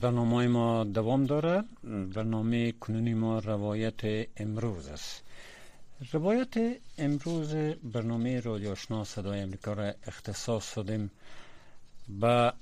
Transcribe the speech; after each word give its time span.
برنامه 0.00 0.48
ما 0.48 0.84
دوام 0.84 1.26
داره. 1.26 1.64
برنامه 2.14 2.72
کنونی 2.72 3.14
ما 3.14 3.38
روایت 3.38 4.28
امروز 4.36 4.88
است. 4.88 5.22
روایت 6.12 6.54
امروز 6.98 7.54
برنامه 7.94 8.40
رادیو 8.40 8.70
آشنا 8.70 9.04
صدای 9.04 9.40
امریکا 9.40 9.72
را 9.72 9.94
اختصاص 10.06 10.76
دادیم 10.76 11.10
به 12.20 12.52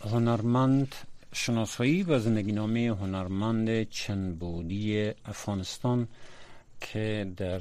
هنرمند 0.00 0.94
شناسایی 1.32 2.02
و 2.02 2.18
زندگی 2.18 2.52
هنرمند 2.86 3.82
چنبودی 3.82 5.12
افغانستان 5.24 6.08
که 6.80 7.32
در 7.36 7.60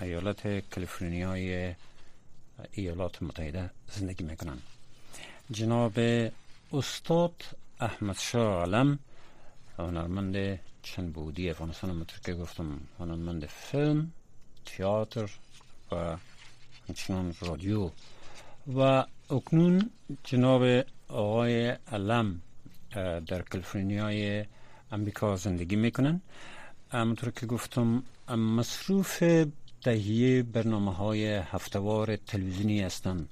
ایالت 0.00 0.70
کالیفرنیای 0.70 1.74
ایالات 2.72 3.22
متحده 3.22 3.70
زندگی 3.92 4.24
می‌کنند. 4.24 4.62
جناب 5.50 5.98
استاد 6.72 7.34
احمد 7.80 8.18
شاه 8.18 8.62
علم 8.62 8.98
هنرمند 9.78 10.60
چند 10.82 11.12
بودی 11.12 11.50
افغانستان 11.50 11.90
همونطور 11.90 12.18
که 12.24 12.34
گفتم 12.34 12.80
هنرمند 12.98 13.46
فیلم 13.46 14.12
تئاتر 14.66 15.30
و 15.92 16.16
همچنان 16.88 17.34
رادیو. 17.40 17.90
و 18.76 19.04
اکنون 19.30 19.90
جناب 20.24 20.84
آقای 21.08 21.68
علم 21.68 22.40
در 23.26 23.42
کالیفرنیای 23.42 24.44
امریکا 24.92 25.36
زندگی 25.36 25.76
می‌کنن. 25.76 26.20
همونطور 26.90 27.30
که 27.30 27.46
گفتم 27.46 28.02
مصروف 28.28 29.22
تهیه 29.82 30.42
برنامه 30.42 30.94
های 30.94 31.26
هفتوار 31.26 32.16
تلویزیونی 32.16 32.80
هستند 32.80 33.28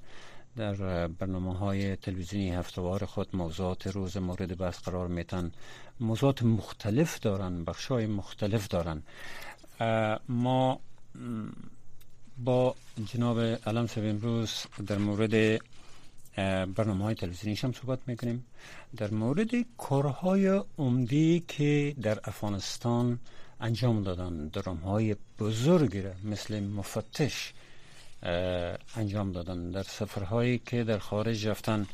در 0.57 1.07
برنامه 1.09 1.59
های 1.59 1.97
تلویزیونی 1.97 2.51
هفتوار 2.51 3.05
خود 3.05 3.37
موضوعات 3.37 3.87
روز 3.87 4.17
مورد 4.17 4.59
بحث 4.59 4.79
قرار 4.79 5.09
میتن 5.09 5.53
موضوعات 6.01 6.43
مختلف 6.43 7.21
دارن 7.21 7.65
بخش 7.65 7.87
های 7.87 8.07
مختلف 8.07 8.69
دارن 8.69 9.03
ما 10.29 10.81
با 12.39 12.75
جناب 13.13 13.39
علم 13.41 13.87
صاحب 13.87 14.07
امروز 14.07 14.65
در 14.87 14.99
مورد 14.99 15.61
برنامه 16.75 17.05
های 17.05 17.15
تلویزیونی 17.15 17.59
هم 17.63 17.73
صحبت 17.73 17.99
می‌کنیم. 18.07 18.47
در 18.97 19.11
مورد 19.11 19.51
کارهای 19.79 20.63
عمدی 20.79 21.45
که 21.49 21.95
در 22.03 22.19
افغانستان 22.25 23.19
انجام 23.61 24.03
دادن 24.03 24.49
درام 24.49 24.77
های 24.77 25.17
بزرگی 25.39 26.03
مثل 26.25 26.61
مفتش 26.61 27.53
انجام 28.97 29.33
دادن. 29.33 29.71
در 29.71 29.83
سفرهایی 29.83 30.59
که 30.59 30.85
در 30.85 30.99
خارج 30.99 31.47
رفتن 31.47 31.87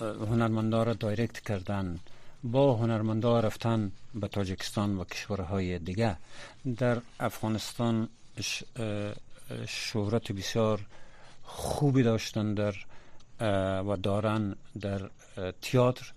هنرمندا 0.00 0.82
را 0.82 0.92
دایرکت 0.92 1.40
کردن. 1.40 1.98
با 2.44 2.74
هنرمندا 2.74 3.40
رفتن 3.40 3.92
به 4.14 4.28
تاجکستان 4.28 4.98
و 4.98 5.04
کشورهای 5.04 5.78
دیگه. 5.78 6.16
در 6.76 7.00
افغانستان 7.20 8.08
شهرت 9.66 10.32
بسیار 10.32 10.80
خوبی 11.42 12.02
داشتن 12.02 12.54
در 12.54 12.74
و 13.82 13.96
دارن 14.02 14.56
در 14.80 15.10
تئاتر 15.62 16.12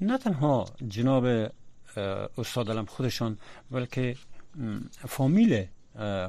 نه 0.00 0.18
تنها 0.18 0.64
جناب 0.88 1.50
استاد 2.38 2.70
علم 2.70 2.84
خودشان 2.84 3.38
بلکه 3.70 4.16
فامیل 5.08 5.66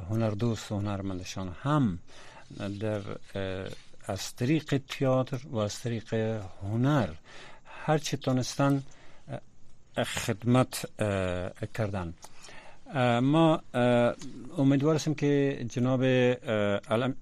هنردوست 0.09 0.71
و 0.71 0.75
هنرمندشان 0.75 1.55
هم 1.61 1.99
در 2.79 3.01
از 4.05 4.35
طریق 4.35 4.81
تئاتر 4.89 5.41
و 5.47 5.57
از 5.57 5.79
طریق 5.79 6.13
هنر 6.61 7.09
هر 7.65 7.97
چی 7.97 8.17
تونستن 8.17 8.83
خدمت 10.05 10.85
کردن. 11.73 12.13
ما 13.21 13.61
امیدوار 14.57 14.95
هستیم 14.95 15.15
که 15.15 15.65
جناب 15.69 16.03
علم 16.03 17.15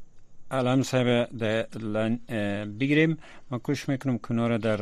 علم 0.51 0.83
صاحب 0.83 1.29
بگیریم. 2.79 3.17
ما 3.51 3.57
کوشش 3.57 3.89
می‌کنم 3.89 4.17
کنار 4.17 4.57
در 4.57 4.77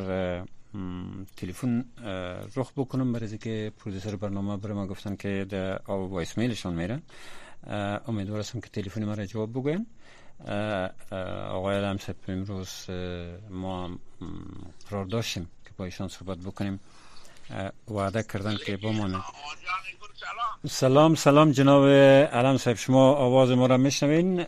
تلفن 1.38 1.85
رخ 2.56 2.72
بکنم 2.75 3.13
برای 3.13 3.38
که 3.38 3.72
پرودوسر 3.78 4.16
برنامه 4.16 4.57
برای 4.57 4.75
ما 4.75 4.88
گفتن 4.88 5.16
که 5.16 5.45
در 5.50 5.81
وایس 5.88 6.38
میلشان 6.38 6.74
میره. 6.74 7.01
امیدوار 8.07 8.40
هستم 8.40 8.59
که 8.59 8.69
تلفن 8.69 9.16
را 9.16 9.25
جواب 9.25 9.51
بگوین. 9.51 9.85
آقای 11.50 11.97
صاحب 11.97 12.16
امروز 12.28 12.90
ما 13.50 13.90
قرار 14.90 15.06
داشتیم 15.06 15.50
که 15.66 15.72
با 15.78 15.85
ایشان 15.85 16.07
صحبت 16.07 16.38
بکنیم. 16.38 16.79
وعده 17.88 18.24
کردن 18.24 18.57
که 18.66 18.78
بمانه. 18.78 19.24
سلام 20.69 21.16
سلام 21.16 21.51
جناب 21.51 21.85
علم 21.85 22.57
صاحب. 22.57 22.78
شما 22.78 23.13
آواز 23.13 23.51
ما 23.51 23.66
را 23.66 23.78
میشنوین. 23.78 24.45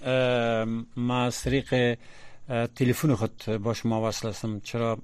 ما 0.96 1.24
از 1.24 1.42
طریق 1.42 1.98
تلفن 2.76 3.16
خود 3.16 3.46
با 3.46 3.74
شما 3.74 4.08
وصل 4.08 4.30
هستم 4.30 4.60
چرا 4.60 4.98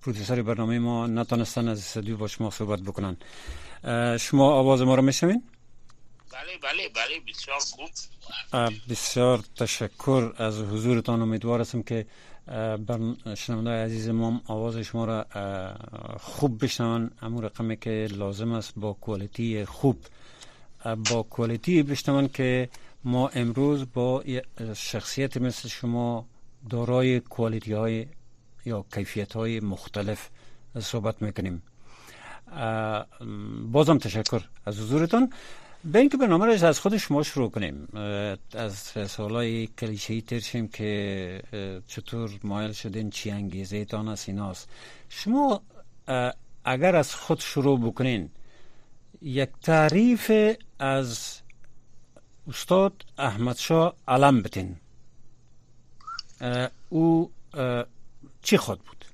پرودوسر 0.00 0.42
برنامه 0.42 0.78
ما 0.78 1.06
نتانستن 1.06 1.68
از 1.68 1.78
استودیو 1.78 2.16
با 2.16 2.28
شما 2.28 2.50
صحبت 2.50 2.80
بکنن. 2.80 3.16
شما 4.18 4.52
آواز 4.52 4.82
ما 4.82 4.94
را 4.94 5.02
میشنوین؟ 5.02 5.42
بله 6.32 6.58
بله 6.62 6.88
بله 6.88 7.20
بسیار 7.28 7.58
خوب. 7.58 7.90
بسیار 8.90 9.38
تشکر 9.56 10.32
از 10.36 10.58
حضورتان. 10.58 11.22
امیدوار 11.22 11.60
هستم 11.60 11.82
که 11.82 12.06
شنونده 13.36 13.70
عزیز 13.70 14.08
ما 14.08 14.40
آواز 14.46 14.76
شما 14.76 15.04
را 15.04 15.26
خوب 16.20 16.64
بشنون. 16.64 17.10
امور 17.22 17.44
رقمی 17.44 17.76
که 17.76 18.08
لازم 18.10 18.52
است 18.52 18.72
با 18.76 18.92
کوالیتی 18.92 19.64
خوب 19.64 19.96
با 21.10 21.22
کوالیتی 21.22 21.82
بشنون 21.82 22.28
که 22.28 22.68
ما 23.04 23.28
امروز 23.28 23.86
با 23.94 24.24
شخصیت 24.74 25.36
مثل 25.36 25.68
شما 25.68 26.26
دارای 26.70 27.20
کوالیتی 27.20 27.72
های 27.72 28.06
یا 28.64 28.84
کیفیت 28.94 29.32
های 29.32 29.60
مختلف 29.60 30.28
صحبت 30.80 31.22
می‌کنیم. 31.22 31.62
بازم 33.72 33.98
تشکر 33.98 34.42
از 34.66 34.78
حضورتان. 34.80 35.32
به 35.92 35.98
اینکه 35.98 36.16
برنامه 36.16 36.46
را 36.46 36.68
از 36.68 36.80
خود 36.80 36.96
شما 36.96 37.22
شروع 37.22 37.50
کنیم 37.50 37.88
از 38.52 38.78
سوالای 39.10 39.66
کلیشه‌ای 39.66 40.20
ترشیم 40.20 40.68
که 40.68 41.42
چطور 41.88 42.30
مایل 42.42 42.72
شدین 42.72 43.10
چی 43.10 43.30
انگیزه 43.30 43.84
تان 43.84 44.08
است 44.08 44.28
ایناست 44.28 44.68
شما 45.08 45.62
اگر 46.64 46.96
از 46.96 47.14
خود 47.14 47.40
شروع 47.40 47.80
بکنین 47.80 48.30
یک 49.22 49.48
تعریف 49.62 50.32
از 50.78 51.40
استاد 52.48 53.04
احمد 53.18 53.56
شاه 53.56 53.96
علم 54.08 54.42
بتین. 54.42 54.76
او 56.88 57.32
چی 58.42 58.56
خود 58.56 58.80
بود؟ 58.80 59.04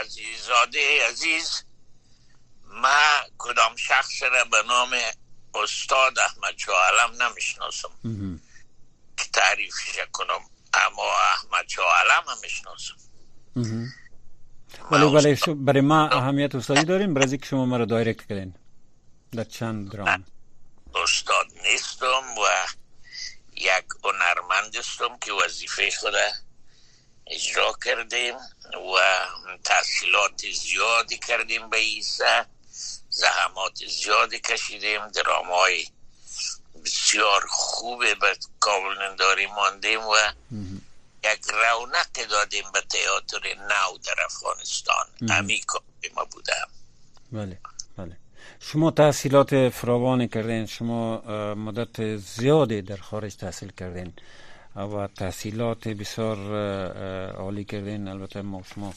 عزیزاده 0.00 1.08
عزیز 1.10 1.62
ما 2.82 2.98
کدام 3.38 3.76
شخص 3.76 4.22
را 4.22 4.44
به 4.44 4.62
نام 4.68 4.90
استاد 5.54 6.18
احمد 6.18 6.58
شاه 6.58 6.76
علم 6.88 7.22
نمی‌شناسم. 7.22 7.88
که 9.16 9.24
تعریفش 9.32 9.98
کنم 10.12 10.40
اما 10.74 11.12
احمد 11.34 11.68
شاه 11.68 11.98
علم 12.00 12.24
هم 12.28 12.36
می‌شناسم. 12.42 12.96
ولی 14.90 15.04
ولی 15.04 15.54
برای 15.54 15.80
ما 15.80 16.08
اهمیت 16.08 16.54
استادی 16.54 16.84
داریم 16.84 17.14
برای 17.14 17.38
که 17.38 17.46
شما 17.46 17.66
مرا 17.66 17.84
دایرکت 17.84 18.26
کردین 18.26 18.54
در 19.32 19.44
چند 19.44 19.92
درام. 19.92 20.24
استاد 20.94 21.46
نیستم 21.62 22.38
و 22.38 22.46
یک 23.56 23.84
هنرمند 24.04 24.76
هستم 24.76 25.18
که 25.18 25.32
وظیفه 25.32 25.90
خود 25.90 26.14
اجرا 27.26 27.72
کردیم 27.84 28.34
و 28.74 28.98
تحصیلات 29.64 30.42
زیادی 30.52 31.18
کردیم 31.18 31.70
به 31.70 31.76
ایسا 31.76 32.44
زحمات 33.22 33.76
زیادی 33.98 34.38
کشیدیم 34.38 35.08
درامای 35.08 35.86
بسیار 36.84 37.42
خوبه 37.48 38.14
به 38.14 38.36
کابل 38.60 39.02
ننداری 39.02 39.46
ماندیم 39.46 40.00
و 40.00 40.14
یک 41.24 41.40
رونق 41.50 42.28
دادیم 42.30 42.64
به 42.72 42.80
تئاتر 42.80 43.54
نو 43.54 43.98
در 44.06 44.24
افغانستان. 44.24 45.06
امی 45.30 45.60
ما 46.16 46.24
بودم 46.24 46.68
بله 47.32 47.58
بله. 47.96 48.16
شما 48.60 48.90
تحصیلات 48.90 49.68
فراوان 49.68 50.26
کردین 50.26 50.66
شما 50.66 51.20
مدت 51.54 52.16
زیادی 52.16 52.82
در 52.82 52.96
خارج 52.96 53.34
تحصیل 53.34 53.72
کردین 53.72 54.12
و 54.76 55.06
تحصیلات 55.06 55.88
بسیار 55.88 56.36
عالی 57.32 57.64
کردین. 57.64 58.08
البته 58.08 58.42
ما 58.42 58.62
شما 58.74 58.94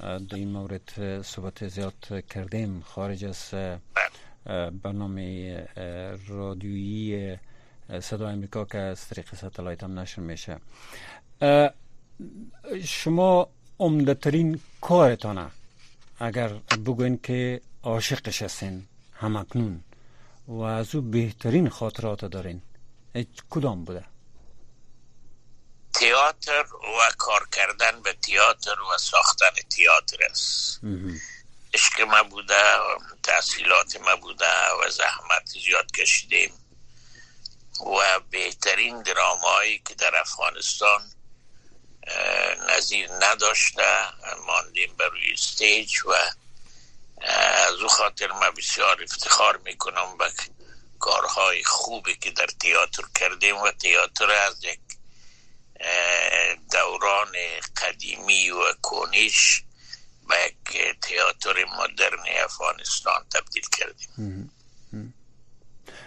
در 0.00 0.34
این 0.34 0.48
مورد 0.48 1.22
صحبت 1.22 1.68
زیاد 1.68 2.24
کردیم. 2.30 2.80
خارج 2.80 3.24
از 3.24 3.54
برنامه 4.82 5.68
رادیویی 6.26 7.36
صدا 8.00 8.28
امریکا 8.28 8.64
که 8.64 8.78
از 8.78 9.08
طریق 9.08 9.34
ستلایت 9.34 9.84
هم 9.84 9.98
نشر 9.98 10.20
میشه. 10.22 10.56
شما 12.84 13.48
عمدترین 13.78 14.60
کارتانه 14.80 15.46
اگر 16.18 16.48
بگوین 16.86 17.18
که 17.22 17.60
عاشقش 17.82 18.42
هستین 18.42 18.82
همکنون 19.12 19.80
و 20.48 20.60
از 20.60 20.94
او 20.94 21.00
بهترین 21.02 21.68
خاطرات 21.68 22.24
دارین 22.24 22.62
کدام 23.50 23.84
بوده؟ 23.84 24.04
تئاتر 26.06 26.66
و 26.74 27.10
کار 27.18 27.48
کردن 27.52 28.02
به 28.02 28.12
تئاتر 28.12 28.80
و 28.80 28.98
ساختن 28.98 29.54
تئاتر 29.76 30.24
است. 30.30 30.80
عشق 31.74 32.00
ما 32.00 32.22
بوده 32.22 32.62
تحصیلات 33.22 33.96
ما 33.96 34.16
بوده 34.16 34.70
و 34.80 34.90
زحمت 34.90 35.46
زیاد 35.46 35.90
کشیدیم. 35.92 36.52
و 37.80 38.20
بهترین 38.30 39.02
درامایی 39.02 39.78
که 39.78 39.94
در 39.94 40.16
افغانستان 40.16 41.12
نظیر 42.68 43.10
نداشته 43.12 43.98
ماندیم 44.46 44.96
بر 44.96 45.08
روی 45.08 45.32
استیج 45.32 46.04
و 46.04 46.12
از 47.68 47.74
او 47.74 47.88
خاطر 47.88 48.32
ما 48.32 48.50
بسیار 48.50 49.02
افتخار 49.02 49.56
می‌کنم 49.56 50.16
به 50.16 50.32
کارهای 50.98 51.64
خوبی 51.64 52.16
که 52.16 52.30
در 52.30 52.46
تئاتر 52.46 53.02
کردیم 53.14 53.56
و 53.56 53.70
تئاتر 53.70 54.30
از 54.30 54.64
یک 54.64 54.80
دوران 56.72 57.32
قدیمی 57.82 58.50
و 58.50 58.72
کنیش 58.82 59.62
به 60.28 60.36
یک 60.46 61.00
تئاتر 61.00 61.64
مدرن 61.64 62.24
افغانستان 62.44 63.26
تبدیل 63.34 63.64
کردیم. 63.78 64.52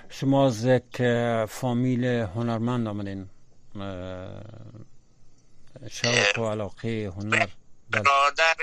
شما 0.10 0.48
از 0.48 0.66
یک 0.66 1.02
فامیل 1.46 2.06
هنرمند 2.06 2.88
آمدین. 2.88 3.30
شوق 5.92 6.40
و 6.40 6.50
علاقه 6.52 7.12
هنر. 7.16 7.48
برادر 7.90 8.56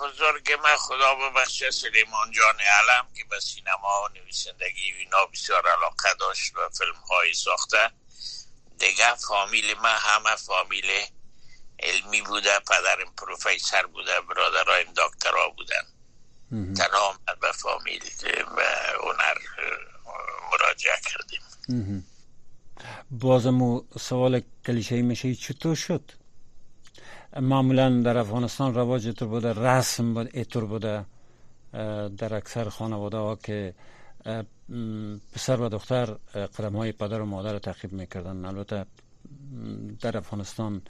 بزرگ 0.00 0.52
من 0.52 0.76
خدا 0.76 1.14
ببخشه 1.14 1.70
سلیمان 1.70 2.30
جان 2.32 2.54
علم 2.54 3.06
که 3.14 3.24
به 3.30 3.40
سینما 3.40 4.02
و 4.04 4.18
نویسندگی 4.18 4.92
اینا 4.98 5.26
بسیار 5.32 5.68
علاقه 5.68 6.14
داشت 6.20 6.56
و 6.56 6.68
فیلم 6.78 6.94
های 6.94 7.34
ساخته. 7.34 7.90
دیگه 8.78 9.14
فامیل 9.28 9.64
من 9.82 9.96
همه 9.98 10.36
فامیل 10.36 10.84
علمی 11.80 12.22
بوده 12.22 12.50
پدرم 12.58 13.14
پروفیسر 13.16 13.86
بوده 13.86 14.20
برادرایم 14.20 14.86
دکترا 14.96 15.48
بودن. 15.48 15.84
تنها 16.74 17.18
به 17.40 17.52
فامیل 17.52 18.02
و 18.56 18.60
هنر 19.04 19.38
مراجعه 20.52 21.00
کردیم. 21.04 22.06
بازم 23.10 23.80
سوال 24.00 24.42
کلیشه 24.66 25.02
میشه 25.02 25.34
چطور 25.34 25.74
شد؟ 25.74 26.10
معمولا 27.36 28.02
در 28.02 28.18
افغانستان 28.18 28.74
رواج 28.74 29.08
تو 29.08 29.26
بوده 29.26 29.52
رسم 29.52 30.16
ایتور 30.16 30.64
بوده 30.64 31.04
در 32.18 32.34
اکثر 32.34 32.68
خانواده 32.68 33.16
ها 33.16 33.36
که 33.36 33.74
پسر 35.32 35.60
و 35.60 35.68
دختر 35.68 36.06
قدم 36.34 36.76
های 36.76 36.92
پدر 36.92 37.20
و 37.20 37.26
مادر 37.26 37.58
تعقیب 37.58 37.92
می‌کردن. 37.92 38.44
البته 38.44 38.86
در 40.00 40.16
افغانستان 40.16 40.82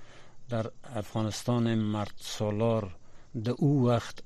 در 0.48 0.70
افغانستان 0.94 1.74
مرد 1.74 2.14
سالار 2.16 2.96
در 3.44 3.50
او 3.58 3.88
وقت 3.88 4.22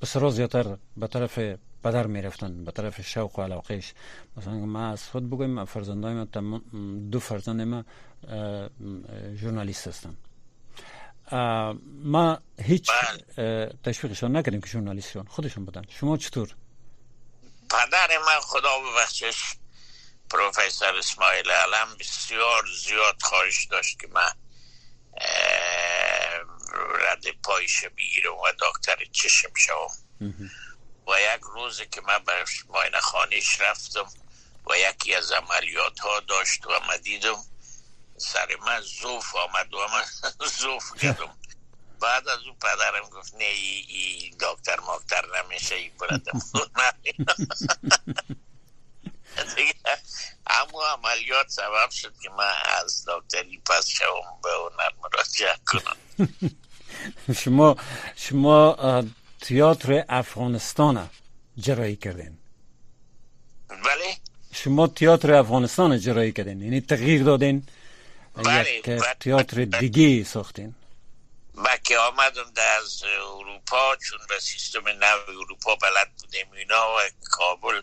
پسرها 0.00 0.30
زیادتر 0.30 0.76
به 0.96 1.06
طرف 1.06 1.38
پدر 1.84 2.06
می‌رفتن 2.06 2.64
به 2.64 2.72
طرف 2.72 3.00
شوق 3.00 3.38
و 3.38 3.42
علاقهش. 3.42 3.94
مثلا 4.36 4.54
ما 4.54 4.86
از 4.86 5.08
خود 5.08 5.30
بگویم 5.30 5.64
فرزندای 5.64 6.26
ما 6.40 6.60
دو 7.10 7.20
فرزند 7.20 7.60
ما 7.60 7.84
ژورنالیست 9.34 9.88
هستن. 9.88 10.16
ما 12.04 12.38
هیچ 12.58 12.90
بله. 13.36 13.72
تشویقشان 13.82 14.36
نکردیم 14.36 14.60
که 14.60 14.66
ژورنالیست 14.66 15.28
خودشون 15.28 15.64
بودن. 15.64 15.82
شما 15.88 16.16
چطور؟ 16.16 16.54
پدر 17.76 18.18
من 18.18 18.40
خدا 18.40 18.78
ببخشش. 18.78 19.42
پروفسور 20.30 20.96
اسماعیل 20.96 21.50
علم 21.50 21.96
بسیار 22.00 22.64
زیاد 22.82 23.22
خواهش 23.22 23.66
داشت 23.66 24.00
که 24.00 24.06
من 24.06 24.32
رد 26.74 27.30
پایش 27.42 27.84
بگیرم 27.84 28.34
و 28.34 28.52
دکتر 28.60 29.04
چشم 29.12 29.48
شوم. 29.56 29.90
و 31.06 31.20
یک 31.20 31.40
روز 31.40 31.82
که 31.82 32.00
من 32.00 32.18
به 32.24 32.44
ماین 32.68 33.00
خانیش 33.00 33.60
رفتم 33.60 34.10
و 34.66 34.78
یکی 34.78 35.14
از 35.14 35.32
عملیات 35.32 36.00
ها 36.00 36.20
داشت 36.20 36.66
و 36.66 36.80
من 36.88 36.96
دیدم 36.96 37.36
سر 38.16 38.56
من 38.56 38.80
زوف 38.80 39.36
آمد 39.36 39.74
و 39.74 39.88
من 39.88 40.04
زوف 40.60 40.92
کردم. 41.02 41.38
بعد 42.00 42.28
از 42.28 42.38
اون 42.38 42.54
پدرم 42.54 43.20
گفت 43.20 43.34
نه 43.34 43.44
ای, 43.44 43.84
ای 43.88 44.30
دکتر 44.40 44.80
ماکتر 44.80 45.24
نمیشه 45.36 45.74
ای 45.74 45.88
بردم 45.88 46.40
اما 50.46 50.86
عملیات 50.86 51.48
سبب 51.48 51.90
شد 51.90 52.12
که 52.22 52.30
من 52.30 52.52
از 52.82 53.08
دکتری 53.08 53.60
پس 53.66 53.88
شوم 53.88 54.40
به 54.42 54.48
هنر 54.48 54.90
مراجعه 55.02 55.56
کنم. 55.66 55.96
شما 57.44 57.76
شما 58.16 58.76
تیاتر 59.40 60.04
افغانستان 60.08 61.10
جرایی 61.58 61.96
کردین. 61.96 62.38
بله. 63.68 64.16
شما 64.52 64.86
تیاتر 64.86 65.32
افغانستان 65.32 65.98
جرایی 65.98 66.32
کردین 66.32 66.62
یعنی 66.62 66.80
تغییر 66.80 67.22
دادین 67.22 67.66
بله 68.34 68.74
یک 68.74 69.02
تیاتر 69.20 69.64
دیگه 69.64 70.24
ساختین. 70.24 70.74
که 71.86 71.98
آمدم 71.98 72.52
از 72.78 73.02
اروپا 73.04 73.96
چون 73.96 74.18
به 74.28 74.40
سیستم 74.40 74.88
نو 74.88 75.18
اروپا 75.28 75.76
بلد 75.76 76.14
بودیم 76.20 76.52
اینا 76.52 76.96
و 76.96 77.00
کابل 77.30 77.82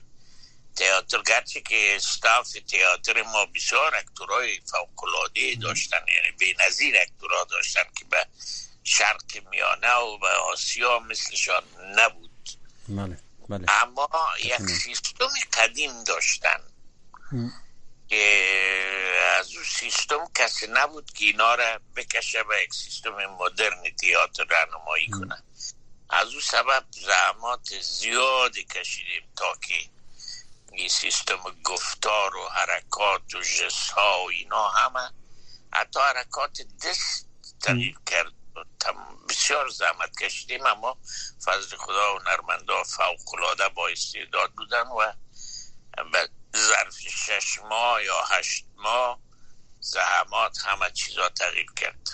تئاتر 0.75 1.21
گرچه 1.21 1.61
که 1.61 1.95
استاف 1.95 2.51
تئاتر 2.51 3.23
ما 3.23 3.45
بسیار 3.45 3.95
اکتورای 3.95 4.59
فوقلاده 4.59 5.55
داشتن 5.61 5.97
یعنی 6.15 6.31
بی 6.39 6.55
نظیر 6.67 6.95
اکتورا 7.01 7.43
داشتن 7.43 7.83
که 7.99 8.05
به 8.05 8.25
شرق 8.83 9.47
میانه 9.51 9.93
و 9.93 10.17
به 10.17 10.27
آسیا 10.27 10.99
مثلشان 10.99 11.63
نبود. 11.95 12.49
بله 12.89 13.17
بله. 13.49 13.65
اما 13.83 14.09
یک 14.43 14.61
سیستم 14.61 15.29
قدیم 15.53 16.03
داشتن. 16.03 16.59
که 18.13 19.35
از 19.39 19.55
اون 19.55 19.65
سیستم 19.65 20.25
کسی 20.35 20.67
نبود 20.69 21.11
که 21.11 21.25
اینا 21.25 21.55
را 21.55 21.79
بکشه 21.95 22.43
به 22.43 22.63
یک 22.63 22.73
سیستم 22.73 23.25
مدرن 23.25 23.83
تیاتر 23.99 24.43
رنمایی 24.43 25.07
کنه. 25.07 25.43
از 26.09 26.27
اون 26.31 26.41
سبب 26.41 26.85
زحمات 26.91 27.81
زیادی 27.81 28.63
کشیدیم 28.63 29.23
تا 29.35 29.53
که 29.67 29.89
این 30.71 30.89
سیستم 30.89 31.39
گفتار 31.63 32.35
و 32.35 32.49
حرکات 32.49 33.35
و 33.35 33.41
جس 33.41 33.89
ها 33.89 34.23
و 34.23 34.29
اینا 34.29 34.67
همه. 34.69 35.11
حتی 35.73 35.99
حرکات 35.99 36.61
دست 36.83 37.27
تغییر 37.61 37.97
کرد. 38.05 38.31
بسیار 39.29 39.69
زحمت 39.69 40.17
کشیدیم 40.21 40.65
اما 40.65 40.97
فضل 41.45 41.77
خدا 41.77 42.15
و 42.15 42.19
نرمنده 42.19 42.83
فوق 42.83 43.33
العاده 43.33 43.69
با 43.69 43.87
استعداد 43.87 44.51
بودن 44.51 44.87
و 44.87 45.13
ظرف 46.67 46.97
شش 46.99 47.59
ماه 47.69 48.03
یا 48.03 48.15
هشت 48.29 48.65
ماه 48.77 49.19
زحمات 49.79 50.57
همه 50.65 50.91
چیزا 50.91 51.29
تغییر 51.29 51.65
کرد. 51.75 52.09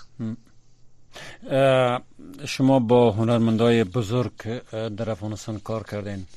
شما 2.48 2.80
با 2.80 3.12
هنرمندای 3.12 3.84
بزرگ 3.84 4.60
در 4.96 5.10
افغانستان 5.10 5.60
کار 5.60 5.84
کردین 5.84 6.28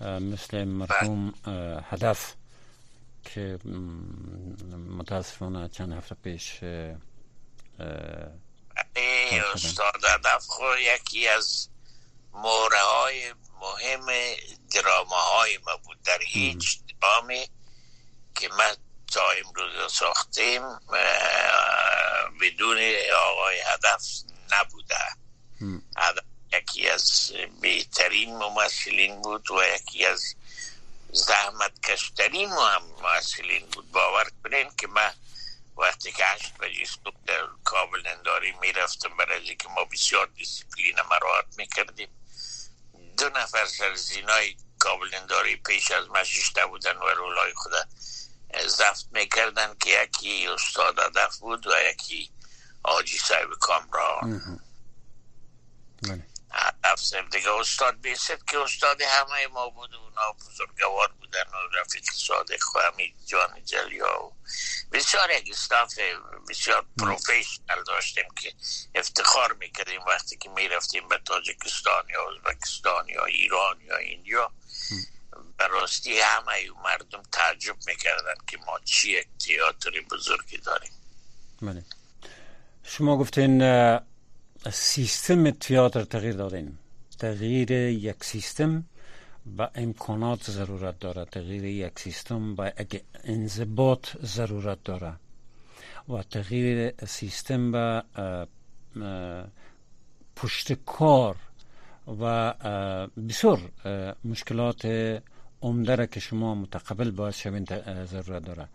مثل 0.00 0.64
مرحوم 0.64 1.34
هدف 1.90 2.34
که 3.24 3.58
متاسفانه 4.98 5.68
چند 5.68 5.92
هفته 5.92 6.14
پیش 6.14 6.60
استاد 9.54 10.04
هدف 10.04 10.46
خو 10.46 10.64
یکی 10.94 11.28
از 11.28 11.68
موره 12.32 12.78
های 12.78 13.34
مهم 13.60 14.06
دراما 14.74 15.16
های 15.16 15.58
ما 15.66 15.76
بود. 15.84 16.02
در 16.02 16.18
هیچ 16.26 16.81
درامی 17.02 17.48
که 18.34 18.48
ما 18.48 18.76
تا 19.12 19.30
امروز 19.30 19.92
ساختیم 19.92 20.62
بدون 22.40 22.78
آقای 23.16 23.60
هدف 23.60 24.06
نبوده. 24.52 24.96
هدف 25.96 26.24
یکی 26.52 26.88
از 26.88 27.32
بهترین 27.60 28.36
ممثلین 28.36 29.22
بود 29.22 29.50
و 29.50 29.62
یکی 29.74 30.06
از 30.06 30.34
زحمت 31.12 31.86
کشترین 31.86 32.52
ممثلین 32.52 33.66
بود. 33.66 33.90
باور 33.90 34.30
کنین 34.44 34.70
که 34.78 34.86
من 34.86 35.14
وقتی 35.76 36.12
که 36.12 36.24
هشت 36.24 36.52
بجی 36.58 36.86
صبح 36.86 37.16
در 37.26 37.46
کابل 37.64 38.06
انداری 38.06 38.52
می‌رفتم 38.52 39.16
برای 39.16 39.56
که 39.56 39.68
ما 39.68 39.84
بسیار 39.84 40.26
دیسیپلین 40.26 40.96
مراحت 41.10 41.46
می‌کردیم. 41.56 42.08
دو 43.18 43.28
نفر 43.28 43.66
سر 43.66 43.94
زینه‌های 44.82 44.98
کابل 44.98 45.14
انداری 45.14 45.56
پیش 45.56 45.90
از 45.90 46.10
من 46.10 46.24
ششته 46.24 46.66
بودن 46.66 46.96
و 46.96 47.08
رولای 47.16 47.52
خوده 47.56 47.84
ضبط 48.68 49.08
می‌کردن 49.12 49.74
که 49.80 49.90
یکی 49.90 50.46
استاد 50.46 50.98
هدف 50.98 51.38
بود 51.38 51.66
و 51.66 51.70
یکی 51.90 52.30
آجی 52.82 53.18
صاحب 53.18 53.50
کامران. 53.60 54.60
هدف 56.54 57.14
دیگه 57.32 57.50
استاد 57.50 58.00
بیست 58.00 58.46
که 58.46 58.58
استاد 58.58 59.02
همه 59.02 59.46
ما 59.46 59.68
بود 59.68 59.94
و 59.94 59.96
اونا 59.96 60.32
بزرگوار 60.32 61.12
بودن 61.20 61.44
و 61.52 61.78
رفیق 61.80 62.04
صادق 62.14 62.60
و 62.76 62.78
همین 62.78 63.14
جان 63.26 63.64
جلیا 63.64 64.22
و 64.24 64.32
بسیار 64.92 65.30
یک 65.30 65.50
استاف 65.50 65.98
بسیار 66.48 66.86
پروفیشنل 66.98 67.82
داشتیم 67.86 68.24
که 68.42 68.52
افتخار 68.94 69.52
می‌کردیم 69.52 70.00
وقتی 70.00 70.36
که 70.36 70.48
می‌رفتیم 70.48 71.08
به 71.08 71.18
تاجکستان 71.24 72.04
یا 72.10 72.20
ازبکستان 72.30 73.08
یا 73.08 73.24
ایران 73.24 73.80
یا 73.80 73.96
ایندیا 73.96 74.52
براستی 75.58 76.20
همه 76.20 76.70
مردم 76.84 77.22
تعجب 77.32 77.76
می‌کردن 77.86 78.34
که 78.46 78.58
ما 78.66 78.78
چی 78.84 79.10
یک 79.10 79.28
تیاتری 79.38 80.00
بزرگی 80.00 80.58
داریم. 80.58 80.92
بله. 81.62 81.84
شما 82.84 83.16
گفتین 83.16 83.62
سیستم 84.70 85.50
تیاتر 85.50 86.04
تغییر 86.04 86.34
دادین 86.34 86.78
تغییر 87.18 87.72
یک 87.72 88.24
سیستم 88.24 88.84
و 89.58 89.68
امکانات 89.74 90.50
ضرورت 90.50 90.98
داره 90.98 91.24
تغییر 91.24 91.64
یک 91.64 91.98
سیستم 91.98 92.56
یک 92.80 93.02
انضباط 93.24 94.06
ضرورت 94.22 94.84
داره 94.84 95.12
و 96.08 96.22
تغییر 96.22 96.92
سیستم 97.06 97.70
و 97.74 98.02
پشت 100.36 100.72
کار 100.72 101.36
و 102.20 102.54
بسیار 103.28 103.60
مشکلات 104.24 104.86
عمده 105.62 106.06
که 106.06 106.20
شما 106.20 106.54
متقبل 106.54 107.10
باید 107.10 107.34
شوین 107.34 107.66
ضرورت 108.04 108.44
داره 108.44 108.68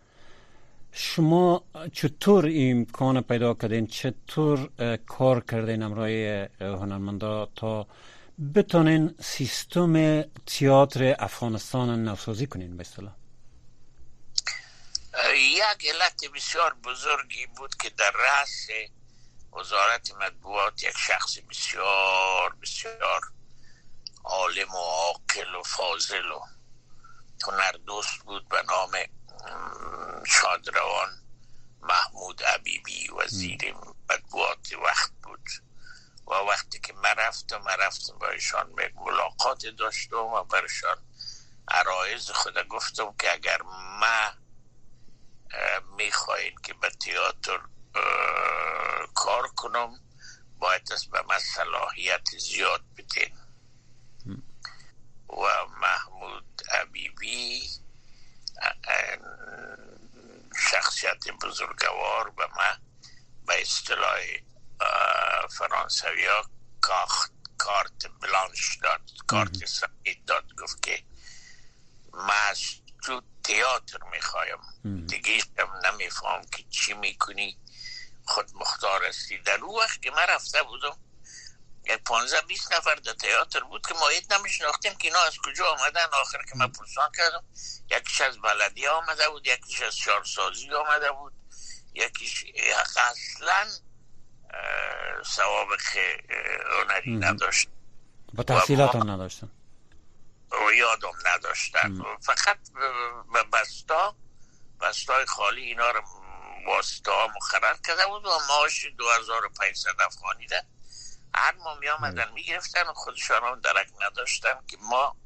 شما 1.00 1.64
چطور 1.92 2.50
امکان 2.54 3.20
پیدا 3.20 3.54
کردین؟ 3.54 3.86
چطور 3.86 4.70
کار 5.06 5.40
کردین 5.40 5.82
امرای 5.82 6.48
هنرمندا 6.60 7.46
تا 7.56 7.86
بتونین 8.54 9.14
سیستم 9.20 10.22
تئاتر 10.22 11.16
افغانستان 11.18 12.04
نوسازی 12.04 12.46
کنین 12.46 12.76
به 12.76 12.80
اصطلاح؟ 12.80 13.12
یک 15.36 15.94
علت 15.94 16.24
بسیار 16.34 16.74
بزرگی 16.74 17.46
بود 17.46 17.74
که 17.74 17.90
در 17.90 18.10
رأس 18.10 18.66
وزارت 19.52 20.14
مطبوعات 20.14 20.82
یک 20.82 20.96
شخص 20.96 21.38
بسیار 21.50 22.56
بسیار 22.62 23.20
عالم 24.24 24.70
و 24.70 24.78
عاقل 24.78 25.54
و 25.54 25.62
فاضل 25.62 26.30
و 26.30 26.40
هنردوست 27.46 28.18
بود 28.24 28.48
به 28.48 28.62
نام 28.68 28.90
شادروان 30.26 31.22
محمود 31.82 32.42
عبیبی 32.42 33.10
وزیر 33.10 33.74
مطبوعات 34.10 34.72
وقت 34.72 35.12
بود. 35.22 35.48
و 36.26 36.30
وقتی 36.30 36.78
که 36.80 36.92
من 36.92 37.14
رفتم 37.18 37.56
من 37.56 37.76
رفتم 37.78 38.18
با 38.18 38.28
ایشان 38.28 38.74
ملاقات 38.94 39.66
داشتم 39.66 40.16
و 40.16 40.44
برشان 40.44 40.96
عرایز 41.68 42.30
خود 42.30 42.68
گفتم 42.68 43.14
که 43.18 43.32
اگر 43.32 43.62
ما 44.00 44.32
می‌خواین 45.96 46.54
که 46.62 46.74
به 46.74 46.90
تئاتر 46.90 47.60
کار 49.14 49.48
کنم 49.48 50.00
باید 50.58 50.92
از 50.92 51.10
به 51.10 51.22
من 51.22 51.38
صلاحیت 51.38 52.28
زیاد 52.38 52.84
بدین. 52.96 53.38
و 55.28 55.66
محمود 55.80 56.62
عبیبی 56.70 57.68
شخصیت 60.70 61.28
بزرگوار 61.42 62.30
به 62.30 62.48
من 62.56 62.78
به 63.46 63.60
اصطلاح 63.60 64.20
فرانسوی 65.58 66.26
ها 66.26 66.44
کارت 67.58 68.06
بلانش 68.20 68.78
داد 68.82 69.00
کارت 69.26 69.64
سفید 69.66 70.24
داد 70.24 70.54
گفت 70.62 70.82
که 70.82 71.04
من 72.12 72.54
تو 73.04 73.22
تئاتر 73.44 73.98
می‌خوایم. 74.12 74.58
دیگه 75.06 75.42
هم 75.58 75.72
نمیفهم 75.86 76.44
که 76.44 76.64
چی 76.70 76.94
می‌کنی. 76.94 77.58
خود 78.24 78.50
مختار 78.54 79.04
هستی. 79.04 79.38
در 79.38 79.60
اون 79.60 79.80
وقت 79.80 80.02
که 80.02 80.10
من 80.10 80.26
رفته 80.28 80.62
بودم 80.62 80.96
یک 81.88 82.02
پانزه 82.04 82.40
بیست 82.40 82.72
نفر 82.72 82.94
در 82.94 83.12
تئاتر 83.12 83.60
بود 83.60 83.86
که 83.86 83.94
ما 83.94 84.08
هیچ 84.08 84.24
نمیشناختیم 84.30 84.94
که 84.94 85.08
اینا 85.08 85.20
از 85.20 85.38
کجا 85.44 85.66
آمدن. 85.66 86.06
آخر 86.12 86.38
که 86.38 86.56
من 86.56 86.72
پرسان 86.72 87.10
کردم 87.16 87.44
یکیش 87.90 88.20
از 88.20 88.38
بلدی 88.38 88.86
آمده 88.86 89.28
بود 89.28 89.46
یکیش 89.46 89.82
از 89.82 89.96
شارسازی 89.96 90.74
آمده 90.74 91.12
بود 91.12 91.32
یکیش 91.94 92.44
اصلا 92.76 93.66
سوابق 95.24 95.80
هنری 96.82 97.16
نداشت. 97.16 97.68
با 98.34 98.42
تحصیلات 98.42 98.94
هم 98.94 99.10
نداشتن. 99.10 99.50
و 100.50 100.72
یادم 100.72 101.12
نداشتن. 101.26 102.02
فقط 102.22 102.58
به 103.32 103.42
بستا 103.42 104.16
بستای 104.80 105.26
خالی 105.26 105.62
اینا 105.62 105.90
رو 105.90 106.02
واسطه 106.66 107.10
ها 107.10 107.28
مخرر 107.36 107.76
کرده 107.86 108.06
بود 108.06 108.26
و 108.26 108.30
معاش 108.48 108.86
2500 108.98 109.90
افغانی 110.00 110.46
ده 110.46 110.64
هر 111.38 111.54
ما 111.54 111.74
می 111.74 111.88
آمدن 111.88 112.32
می 112.32 112.42
گرفتن 112.42 112.82
و 112.82 112.92
خودشان 112.92 113.42
هم 113.42 113.60
درک 113.60 113.88
نداشتن 114.00 114.66
که 114.66 114.76
ما 114.80 115.16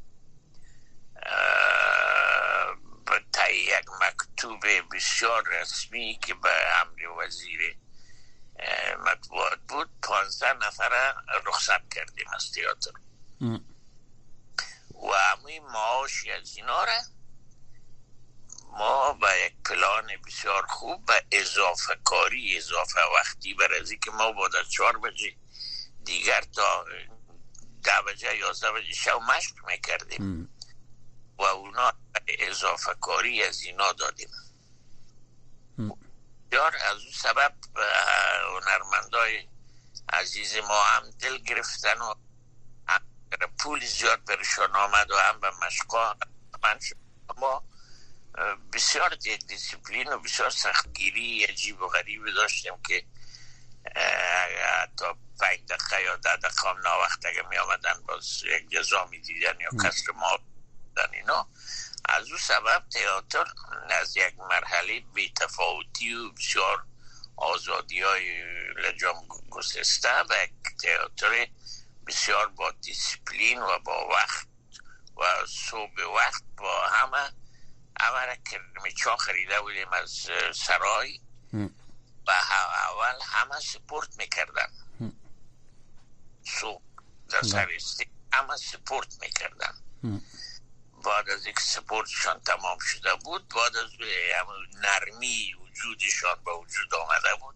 به 3.06 3.24
تایی 3.32 3.58
یک 3.58 3.86
مکتوب 4.00 4.60
بسیار 4.92 5.48
رسمی 5.48 6.18
که 6.22 6.34
به 6.34 6.80
امر 6.80 7.08
وزیر 7.08 7.78
مطبوعات 8.98 9.58
بود 9.68 9.90
پانزده 10.02 10.52
نفره 10.52 11.14
رخصت 11.46 11.94
کردیم 11.94 12.26
از 12.34 12.52
تیاتر. 12.52 12.90
و 14.92 15.14
همه 15.14 15.60
معاشی 15.60 16.32
از 16.32 16.56
اینا 16.56 16.84
را 16.84 16.98
ما 18.72 19.12
با 19.12 19.36
یک 19.36 19.54
پلان 19.64 20.06
بسیار 20.26 20.66
خوب 20.66 21.04
و 21.08 21.20
اضافه 21.32 21.98
کاری 22.04 22.58
اضافه 22.58 23.00
وقتی 23.16 23.54
برای 23.54 23.98
که 23.98 24.10
ما 24.10 24.32
بعد 24.32 24.56
از 24.56 24.70
چهار 24.70 24.98
بجه 24.98 25.41
دیگر 26.04 26.40
تا 26.40 26.84
ده 27.82 28.02
بجه 28.06 28.36
یازده 28.36 28.72
بجه 28.72 28.92
شو 28.92 29.18
مشق 29.18 29.54
می‌کردیم. 29.66 30.48
و 31.38 31.42
اونا 31.42 31.92
اضافه 32.28 32.94
کاری 33.00 33.42
از 33.42 33.60
اینا 33.60 33.92
دادیم. 33.92 34.28
بسیار 36.50 36.76
از 36.76 36.98
اون 36.98 37.12
سبب 37.12 37.54
هنرمندای 38.44 39.48
عزیز 40.12 40.56
ما 40.56 40.82
هم 40.82 41.10
دل 41.10 41.38
گرفتن 41.38 42.00
و 42.00 42.14
پول 43.58 43.84
زیاد 43.84 44.24
برشان 44.24 44.76
آمد 44.76 45.10
و 45.10 45.16
هم 45.16 45.40
به 45.40 45.50
مشقا 45.66 46.14
من 46.62 46.78
ما 47.36 47.64
بسیار 48.72 49.14
دیسیپلین 49.48 50.12
و 50.12 50.18
بسیار 50.18 50.50
سختگیری 50.50 51.44
عجیب 51.44 51.82
و 51.82 51.88
غریب 51.88 52.26
داشتیم 52.36 52.82
که 52.88 53.06
تا 54.96 55.16
پنج 55.40 55.60
دقیقه 55.68 56.02
یا 56.02 56.16
ده 56.16 56.36
دقیقه 56.36 56.68
هم 56.68 56.80
ناوقت 56.84 57.26
اگه 57.26 57.42
می 57.50 57.58
آمدن 57.58 58.02
باز 58.08 58.42
یک 58.44 58.70
جزا 58.70 59.04
می 59.04 59.18
دیدن 59.18 59.60
یا 59.60 59.70
کسر 59.88 60.12
ما 60.12 60.38
اینا. 61.12 61.48
از 62.04 62.30
او 62.30 62.38
سبب 62.38 62.82
تئاتر 62.92 63.52
از 63.90 64.16
یک 64.16 64.38
مرحله 64.38 65.00
بی 65.00 65.32
تفاوتی 65.40 66.14
و 66.14 66.32
بسیار 66.32 66.84
آزادی 67.36 68.02
های 68.02 68.42
لجام 68.74 69.28
گسسته 69.50 70.22
و 70.30 70.44
یک 70.44 70.52
تئاتر 70.82 71.46
بسیار 72.06 72.48
با 72.48 72.70
دیسپلین 72.70 73.62
و 73.62 73.78
با 73.78 74.08
وقت 74.08 74.46
و 75.16 75.46
صبح 75.46 76.02
وقت 76.16 76.42
با 76.56 76.86
همه. 76.86 77.32
همه 78.00 78.38
که 78.50 78.60
چا 78.98 79.16
خریده 79.16 79.60
بودیم 79.60 79.92
از 79.92 80.28
سرای. 80.54 81.20
و 82.26 82.30
اول 82.30 83.18
همه 83.22 83.60
سپورت 83.60 84.16
می‌کردن. 84.18 84.68
صبح 86.44 86.82
در 87.28 87.42
سرستی 87.42 88.06
همه 88.32 88.56
سپورت 88.56 89.16
می‌کردن. 89.20 89.74
بعد 91.04 91.30
از 91.30 91.46
یک 91.46 91.60
سپورتشان 91.60 92.40
تمام 92.40 92.78
شده 92.78 93.14
بود 93.14 93.48
بعد 93.48 93.76
از 93.76 93.90
نرمی 94.82 95.54
وجودشان 95.54 96.44
به 96.44 96.52
وجود 96.52 96.94
آمده 96.94 97.34
بود 97.40 97.54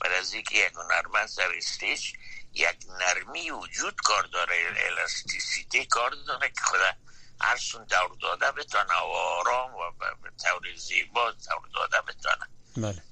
بعد 0.00 0.12
از 0.12 0.32
اینکه 0.32 0.58
یک 0.58 0.72
هنرمند 0.72 1.28
در 1.36 1.56
stage 1.56 2.12
یک 2.52 2.78
نرمی 3.00 3.50
وجود 3.50 3.94
کار 4.04 4.22
داره 4.22 4.54
elasticity 4.76 5.86
کار 5.86 6.10
داره 6.26 6.48
که 6.48 6.60
خوده 6.60 6.92
هر 7.40 7.56
سون 7.56 7.84
دور 7.84 8.16
داده 8.20 8.52
بتانه 8.52 8.94
و 8.94 9.12
آرام 9.16 9.74
و 9.74 9.90
به 10.22 10.30
طور 10.44 10.76
زیبا 10.76 11.30
دور 11.30 11.68
داده 11.74 12.00
بتانه 12.00 12.48
بله. 12.76 13.02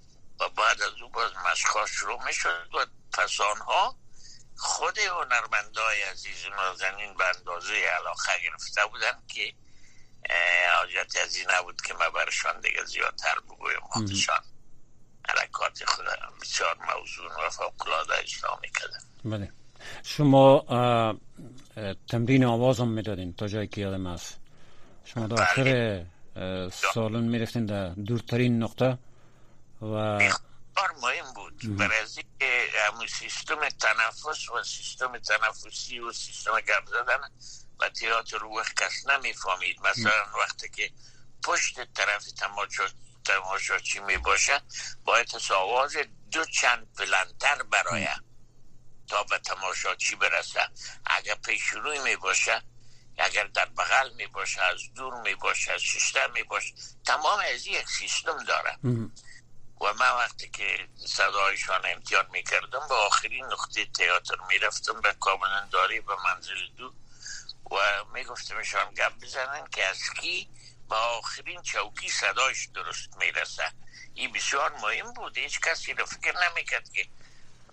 و 0.41 0.49
بعد 0.49 0.83
از 0.83 1.03
او 1.03 1.09
باز 1.09 1.33
مشخاص 1.53 1.91
شروع 1.91 2.25
می‌شد 2.25 2.71
و 2.75 2.87
پس 3.13 3.41
آنها 3.41 3.97
خود 4.57 4.99
هنرمندای 4.99 6.03
عزیز 6.13 6.45
نازنین 6.57 7.15
به 7.15 7.25
اندازه 7.39 7.75
علاقه 7.75 8.33
گرفته 8.43 8.81
بودن 8.91 9.23
که 9.29 9.53
حاجت 10.77 11.17
از 11.25 11.37
این 11.37 11.47
نبود 11.59 11.81
که 11.81 11.95
ما 11.95 12.11
برشان 12.11 12.61
دیگه 12.61 12.85
زیادتر 12.85 13.35
بگویم 13.41 13.81
خودشان. 13.83 14.41
حرکات 15.29 15.85
خود 15.85 16.05
بسیار 16.43 16.77
موضوع 16.97 17.47
و 17.47 17.51
فوقلاده 17.51 18.15
اسلامی 18.23 18.69
کردن. 18.81 19.01
بله. 19.25 19.53
شما 20.03 20.65
تمرین 22.09 22.45
آواز 22.45 22.81
هم 22.81 22.89
می‌دادین 22.89 23.35
تا 23.35 23.49
جایی 23.49 23.69
که 23.69 23.81
یادم 23.81 24.07
هست. 24.07 24.41
شما 25.05 25.27
در 25.27 25.43
آخر 25.43 26.05
بله. 26.35 26.71
سالن 26.71 27.25
می‌رفتین 27.25 27.67
در 27.67 27.89
دورترین 27.89 28.63
نقطه 28.63 28.99
و 29.83 30.19
مهم 31.03 31.33
بود. 31.33 31.77
برای 31.77 32.07
که 32.39 32.69
همون 32.89 33.07
سیستم 33.07 33.69
تنفس 33.69 34.51
و 34.51 34.63
سیستم 34.63 35.19
تنفسی 35.19 35.99
و 35.99 36.13
سیستم 36.13 36.61
گرد 36.61 36.87
زدن 36.87 37.31
و 37.81 37.89
تیاتر 37.89 38.39
رو 38.39 38.63
کس 38.81 39.07
نمی‌فهمید. 39.07 39.81
مثلا 39.81 40.25
وقتی 40.41 40.69
که 40.69 40.91
پشت 41.45 41.93
طرف 41.95 42.25
تماشا 42.25 42.89
تماشاچی 43.25 44.01
می 44.01 44.19
باشه 44.19 44.61
باید 45.05 45.29
آواز 45.51 45.97
دو 46.31 46.45
چند 46.45 46.95
بلندتر 46.99 47.63
برای 47.63 48.09
تا 49.09 49.23
به 49.23 49.39
تماشاچی 49.39 50.17
برسه. 50.17 50.69
اگر 51.07 51.35
پیشروی 51.35 51.99
می 51.99 52.17
باشه 52.17 52.63
اگر 53.19 53.45
در 53.45 53.67
بغل 53.67 54.15
می 54.15 54.27
باشه 54.27 54.63
از 54.63 54.81
دور 54.95 55.21
می 55.21 55.35
باشه 55.35 55.73
از 55.73 55.81
ششتر 55.81 56.31
می 56.31 56.43
باشه 56.43 56.75
تمام 57.07 57.41
از 57.55 57.67
یک 57.67 57.89
سیستم 57.89 58.45
داره. 58.45 58.79
و 59.85 59.93
من 59.93 60.11
وقتی 60.11 60.49
که 60.49 60.89
صدایشان 61.07 61.81
امتیان 61.85 62.27
می 62.33 62.43
کردم 62.43 62.89
به 62.89 62.95
آخرین 62.95 63.45
نقطه 63.45 63.85
تئاتر 63.85 64.37
می 64.49 64.59
رفتم 64.59 65.01
به 65.01 65.15
داری 65.73 66.01
به 66.01 66.17
منزل 66.25 66.67
دو 66.77 66.93
و 67.71 68.05
می 68.15 68.25
گفتمشان 68.25 68.95
گپ 68.95 69.13
بزنن 69.23 69.67
که 69.73 69.87
از 69.87 70.01
کی 70.21 70.49
به 70.89 70.97
آخرین 70.97 71.63
چوکی 71.63 72.09
صدایش 72.09 72.69
درست 72.75 73.17
می 73.17 73.33
رسه 73.33 73.73
این 74.15 74.33
بسیار 74.33 74.73
مهم 74.73 75.13
بود. 75.13 75.39
هیچ 75.39 75.61
کسی 75.61 75.95
رو 75.95 76.07
فکر 76.07 76.51
نمی‌کرد 76.51 76.93
که 76.93 77.07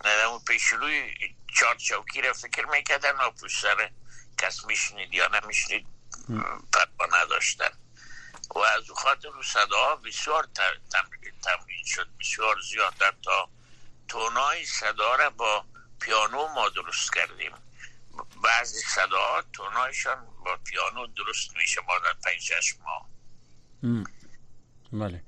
اون 0.05 0.39
پیشروی 0.47 1.15
چهار 1.59 1.75
چوکی 1.75 2.21
رو 2.21 2.33
فکر 2.33 2.65
می‌کردن. 2.65 3.11
و 3.11 3.31
پشت 3.31 3.61
سر 3.61 3.89
کس 4.37 4.65
میشنید 4.65 5.13
یا 5.13 5.27
نمیشنید 5.27 5.87
پروا 6.73 7.17
نداشتن. 7.17 7.80
و 8.55 8.59
از 8.59 8.89
او 8.89 8.95
خاطر 8.95 9.29
رو 9.29 9.43
صداها 9.43 9.95
بسیار 9.95 10.47
تمرین 11.43 11.85
شد 11.85 12.07
بسیار 12.19 12.55
زیادتر 12.69 13.13
تا 13.23 13.49
تونای 14.07 14.65
صدا 14.65 15.15
را 15.15 15.29
با 15.29 15.65
پیانو 15.99 16.47
ما 16.47 16.69
درست 16.69 17.13
کردیم. 17.15 17.51
بعضی 18.43 18.79
صداها 18.79 19.43
تونایشان 19.53 20.25
با 20.45 20.57
پیانو 20.57 21.07
درست 21.07 21.55
میشه 21.55 21.81
ما 21.81 21.99
در 21.99 22.13
پنج 22.13 22.41
شش 22.41 22.75
ماه. 22.83 23.09
بله. 24.93 25.23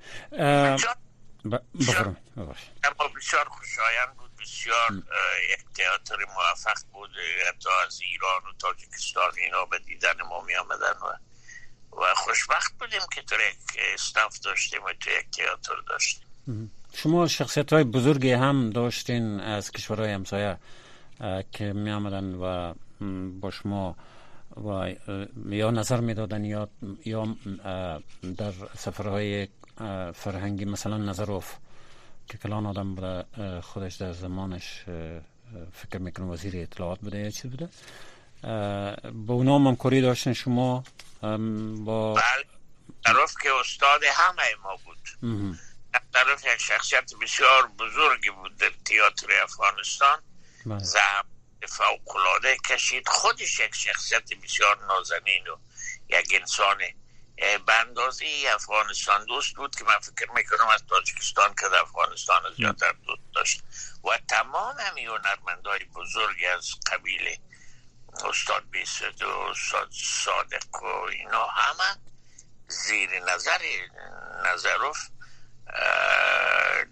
اما 2.84 3.08
بسیار 3.16 3.50
خوشایند 3.50 4.16
بود 4.18 4.36
بسیار 4.36 4.92
یک 5.54 5.60
تئاتر 5.76 6.26
موفق 6.26 6.78
بود. 6.92 7.12
حتی 7.48 7.70
از 7.88 8.02
ایران 8.02 8.42
و 8.46 8.54
تاجیکستان 8.60 9.32
اینا 9.38 9.66
به 9.66 9.80
دیدن 9.80 10.22
ما 10.22 10.42
می 10.42 10.56
آمدن 10.56 10.92
و, 10.92 11.14
و 11.98 12.14
خوشبخت 12.16 12.74
بودیم 12.80 13.02
که 13.16 13.22
تو 13.22 13.36
یک 13.36 13.80
استاف 13.94 14.40
داشتیم 14.40 14.84
و 14.84 14.94
تو 15.00 15.10
یک 15.10 15.26
تئاتر 15.32 15.82
داشتیم. 15.88 16.24
شما 16.94 17.28
شخصیت 17.28 17.74
های 17.74 17.84
بزرگی 17.84 18.32
هم 18.32 18.70
داشتین 18.70 19.40
از 19.40 19.72
کشورهای 19.72 20.12
همسایه 20.12 20.58
که 21.52 21.74
می 21.74 21.92
آمدن 21.92 22.36
و 22.36 22.74
با 23.40 23.52
شما 23.52 23.96
و 24.66 24.94
یا 25.50 25.72
نظر 25.72 26.00
می‌دادن 26.00 26.46
یا 26.46 26.70
یا 27.06 27.36
در 28.38 28.54
سفرهای 28.78 29.48
فرهنگی 30.14 30.66
مثلا 30.66 30.98
نظروف 30.98 31.56
که 32.28 32.38
کلان 32.38 32.66
آدم 32.66 32.96
بوده 32.96 33.26
خودش 33.62 33.96
در 33.96 34.14
زمانش 34.14 34.84
فکر 35.74 35.98
می‌کنم 35.98 36.30
وزیر 36.30 36.54
اطلاعات 36.58 37.00
بوده 37.00 37.20
یا 37.20 37.30
چی 37.30 37.48
بوده 37.48 37.70
با 39.14 39.34
اونا 39.34 39.60
همکاری 39.60 40.02
داشتن 40.02 40.34
شما؟ 40.34 40.84
با 41.86 42.22
طرف 43.06 43.34
که 43.44 43.54
استاد 43.54 44.04
همه 44.04 44.56
ما 44.64 44.76
بود. 44.76 45.10
طرف 46.14 46.46
یک 46.46 46.62
شخصیت 46.62 47.12
بسیار 47.22 47.68
بزرگی 47.68 48.30
بود 48.30 48.58
در 48.58 48.72
تیاتر 48.86 49.28
افغانستان. 49.44 50.22
بله. 50.66 50.80
زحمت 50.80 51.26
فوقلاده 51.70 52.58
کشید. 52.70 53.08
خودش 53.08 53.60
یک 53.60 53.76
شخصیت 53.76 54.34
بسیار 54.34 54.86
نازنین 54.86 55.48
و 55.48 55.58
یک 56.10 56.40
انسان 56.42 56.78
به 57.66 57.74
اندازه 57.80 58.26
افغانستان 58.54 59.26
دوست 59.26 59.56
بود 59.56 59.76
که 59.76 59.84
من 59.84 60.00
فکر 60.00 60.32
می‌کنم 60.32 60.68
از 60.68 60.84
تاجیکستان 60.90 61.56
که 61.60 61.70
در 61.70 61.82
افغانستان 61.82 62.42
زیادتر 62.58 62.92
دوست 62.92 63.22
داشت. 63.36 63.64
و 64.04 64.20
تمام 64.30 64.80
همی 64.80 65.06
هنرمندهای 65.06 65.86
بزرگ 65.86 66.38
از 66.58 66.70
قبیل 66.92 67.38
استاد 68.26 68.70
بیسد 68.72 69.22
و 69.22 69.30
استاد 69.30 69.90
صادق 69.92 70.84
و 70.84 70.86
اینا 70.86 71.48
همه 71.48 71.96
زیر 72.68 73.20
نظر 73.20 73.62
نظروف 74.46 74.98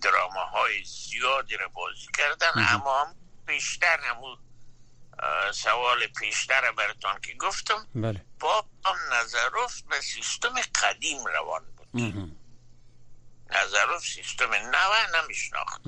دراماهای 0.01 0.83
زیادی 0.83 1.57
رو 1.57 1.69
بازی 1.69 2.07
کردن. 2.17 2.51
اما 2.55 3.05
هم 3.05 3.15
بیشتر 3.45 3.99
همون 3.99 4.37
سوال 5.51 6.07
پیشتر 6.07 6.71
براتون 6.71 7.19
که 7.21 7.33
گفتم 7.33 7.87
بله. 7.95 8.25
با 8.39 8.65
نظروف 9.11 9.81
به 9.81 10.01
سیستم 10.01 10.53
قدیم 10.81 11.25
روان 11.25 11.65
بود. 11.77 11.87
نظروف 13.49 14.05
سیستم 14.05 14.53
نوه 14.53 15.21
نمیشناخت. 15.21 15.81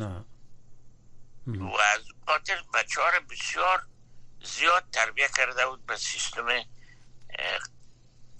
و 1.47 1.77
از 1.93 2.01
خاطر 2.25 2.63
بچه 2.73 3.01
بسیار 3.29 3.85
زیاد 4.43 4.83
تربیه 4.91 5.29
کرده 5.37 5.67
بود 5.67 5.85
به 5.85 5.97
سیستم 5.97 6.65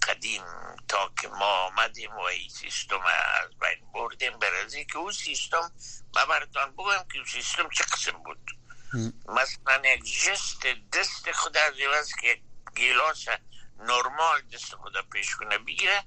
قدیم 0.02 0.42
تا 0.88 1.12
که 1.22 1.28
ما 1.28 1.66
آمدیم 1.66 2.16
و 2.16 2.20
این 2.20 2.48
سیستم 2.48 3.00
از 3.42 3.50
بین 3.58 3.92
بردیم 3.94 4.38
برزی 4.38 4.84
که 4.84 4.96
اون 4.98 5.12
سیستم 5.12 5.72
ما 6.16 6.26
براتون 6.26 6.70
بگویم 6.70 7.04
که 7.12 7.16
اون 7.16 7.26
سیستم 7.26 7.68
چه 7.68 7.84
قسم 7.84 8.12
بود. 8.12 8.50
مثلا 9.28 9.82
یک 9.84 10.04
جست 10.04 10.66
دست 10.92 11.32
خود 11.32 11.56
از 11.56 11.74
که 12.20 12.40
گیلاس 12.76 13.24
نرمال 13.78 14.42
دست 14.52 14.74
خود 14.74 15.10
پیش 15.10 15.34
کنه 15.34 15.58
بگیره 15.58 16.04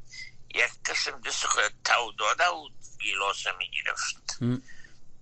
یک 0.55 0.71
قسم 0.85 1.21
دست 1.21 1.45
خود 1.45 1.73
تو 1.83 2.11
داده 2.19 2.47
و 2.47 2.69
گیلاس 3.01 3.47
می‌گرفت. 3.47 4.37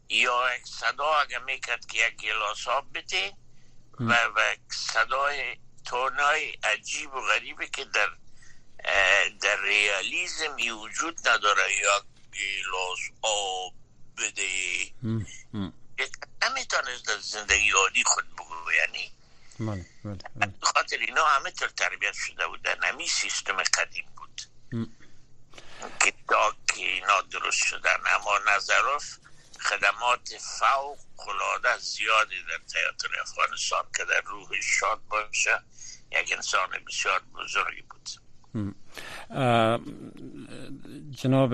یا 0.10 0.56
یک 0.56 0.66
صدا 0.66 1.14
اگه 1.16 1.40
می‌کرد 1.40 1.86
که 1.86 2.08
یک 2.08 2.16
گیلاس 2.16 2.68
آب 2.68 2.98
بده 2.98 3.34
و, 4.00 4.14
و 4.14 4.56
صدای 4.70 5.58
tone 5.86 6.38
ای 6.38 6.52
عجیب 6.64 7.14
و 7.14 7.22
غریبه 7.22 7.68
که 7.68 7.86
در 7.86 8.10
در 9.42 9.62
ریالیزم 9.62 10.56
وجود 10.82 11.28
نداره 11.28 11.76
یا 11.82 12.06
گیلاس 12.32 13.00
آب 13.22 13.74
بده. 14.18 14.92
نمی‌تونست 16.44 17.08
در 17.08 17.18
زندگی 17.18 17.72
عادی 17.72 18.04
خود 18.04 18.36
بگو 18.36 18.72
یعنی. 18.72 19.12
بله، 19.60 19.86
بله، 20.04 20.18
بله. 20.36 20.54
خاطر 20.62 20.98
اینا 20.98 21.26
همه 21.26 21.52
طور 21.52 21.68
تربیت 21.68 22.14
شده 22.14 22.48
بودن 22.48 22.84
همی 22.84 23.08
سیستم 23.08 23.64
قدیم 23.64 24.06
بود. 24.18 24.42
که 26.00 26.14
تا 26.30 26.56
که 26.68 26.82
اینا 26.82 27.22
درست 27.22 27.66
شدن. 27.66 27.98
اما 28.08 28.40
نظرف 28.56 29.18
خدمات 29.65 30.30
فوق 30.60 30.97
قلاده 31.17 31.78
زیادی 31.80 32.36
در 32.49 32.65
تیاتر 32.67 33.08
افغانستان 33.21 33.84
که 33.97 34.04
در 34.06 34.21
روح 34.25 34.49
شاد 34.62 35.01
باشه 35.10 35.60
یک 36.12 36.34
انسان 36.36 36.69
بسیار 36.88 37.21
بزرگی 37.36 37.84
بود. 37.89 38.10
جناب 41.12 41.54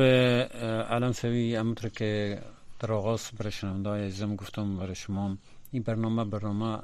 علم 0.91 1.11
سوی 1.11 1.57
امتر 1.57 1.89
که 1.89 2.41
در 2.79 2.91
آغاز 2.91 3.31
برای 3.39 3.51
شنونده 3.51 3.89
عزیزم 3.89 4.35
گفتم 4.35 4.77
برای 4.77 4.95
شما 4.95 5.37
این 5.71 5.83
برنامه 5.83 6.25
برنامه 6.25 6.79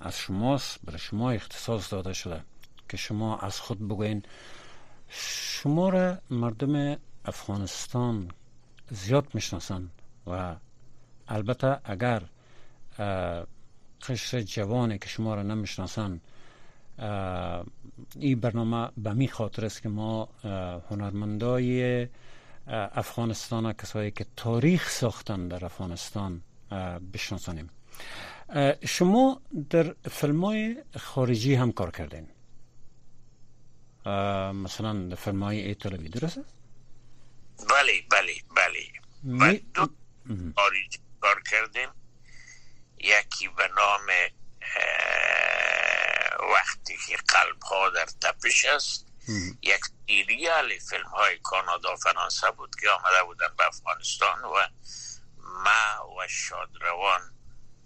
از 0.00 0.18
شماست 0.18 0.78
برای 0.84 0.98
شما 0.98 1.30
اختصاص 1.30 1.92
داده 1.92 2.12
شده 2.12 2.44
که 2.88 2.96
شما 2.96 3.38
از 3.38 3.60
خود 3.60 3.88
بگوین. 3.88 4.22
شما 5.08 5.88
را 5.88 6.18
مردم 6.30 6.96
افغانستان 7.24 8.30
زیاد 8.94 9.26
می‌شناسن 9.34 9.90
و 10.26 10.56
البته 11.28 11.80
اگر 11.84 12.22
قشر 14.08 14.42
جوانی 14.42 14.98
که 14.98 15.08
شما 15.08 15.34
را 15.34 15.42
نمی‌شناسن 15.42 16.20
این 18.16 18.40
برنامه 18.40 18.88
به 18.96 19.12
می 19.12 19.28
خاطر 19.28 19.64
است 19.64 19.82
که 19.82 19.88
ما 19.88 20.28
هنرمندای 20.90 22.08
افغانستان 22.66 23.72
کسایی 23.72 24.10
که 24.10 24.26
تاریخ 24.36 24.90
ساختن 24.90 25.48
در 25.48 25.64
افغانستان 25.64 26.42
بشناسانیم. 27.12 27.70
شما 28.84 29.40
در 29.70 29.94
فیلم 30.10 30.44
های 30.44 30.76
خارجی 30.96 31.54
هم 31.54 31.72
کار 31.72 31.90
کردین. 31.90 32.26
مثلا 34.64 35.08
در 35.08 35.14
فیلم 35.16 35.42
های 35.42 35.60
ایتالوی 35.60 36.08
درست؟ 36.08 36.40
بله 37.70 38.02
بله 38.10 38.34
بله. 38.50 38.92
دو 39.74 39.88
خارجی 40.56 40.98
کار 41.20 41.42
کردیم. 41.50 41.88
یکی 42.98 43.48
به 43.48 43.68
نام 43.68 44.06
وقتی 46.54 46.96
که 47.06 47.16
قلب 47.16 47.62
ها 47.62 47.90
در 47.90 48.06
تپش 48.06 48.64
است. 48.64 49.06
یک 49.62 49.80
سیریال 50.06 50.78
فیلم 50.78 51.06
های 51.06 51.38
کانادا 51.38 51.96
فرانسه 51.96 52.50
بود 52.50 52.76
که 52.80 52.90
آمده 52.90 53.22
بودن 53.24 53.48
به 53.58 53.66
افغانستان 53.66 54.44
و 54.44 54.68
ما 55.64 56.14
و 56.16 56.28
شادروان 56.28 57.34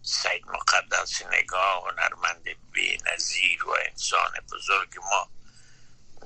سید 0.02 0.46
مقدس 0.46 1.22
نگاه 1.22 1.84
هنرمند 1.84 2.44
بی 2.72 2.98
نظیر 3.12 3.64
و 3.64 3.76
انسان 3.90 4.32
بزرگ 4.52 4.98
ما 4.98 5.30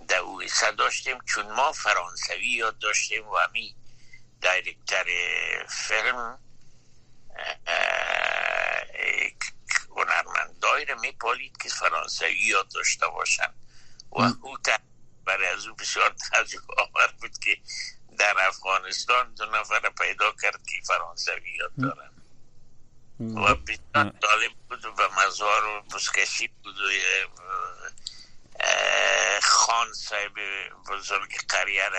دویسه 0.08 0.72
داشتیم 0.72 1.18
چون 1.24 1.52
ما 1.52 1.72
فرانسوی 1.72 2.46
یاد 2.46 2.78
داشتیم 2.78 3.28
و 3.28 3.36
همی 3.36 3.76
دایرکتر 4.40 5.04
فیلم 5.68 6.38
هنرمند 9.96 10.58
دایره 10.60 10.94
می 10.94 11.12
پالید 11.12 11.56
که 11.62 11.68
فرانسوی 11.68 12.46
یاد 12.46 12.68
داشته 12.68 13.06
باشن. 13.06 13.54
و 14.12 14.22
او 14.42 14.56
برای 15.24 15.46
از 15.46 15.66
او 15.66 15.74
بسیار 15.74 16.14
تعجب 16.30 16.60
آور 16.78 17.14
بود 17.20 17.38
که 17.38 17.56
در 18.18 18.34
افغانستان 18.38 19.34
دو 19.34 19.46
نفر 19.46 19.90
پیدا 19.98 20.32
کرد 20.42 20.66
که 20.66 20.82
فرانسوی 20.86 21.50
یاد 21.58 21.72
دارن. 21.78 22.10
و 23.20 23.54
بسیار 23.54 24.10
طالب 24.22 24.52
بود 24.68 24.84
و 24.84 25.08
مزار 25.20 25.64
و 25.64 25.82
بسکشی 25.82 26.48
بود 26.48 26.76
و 26.78 26.88
خان 29.42 29.92
صاحب 29.92 30.32
بزرگ 30.90 31.36
قریه 31.48 31.90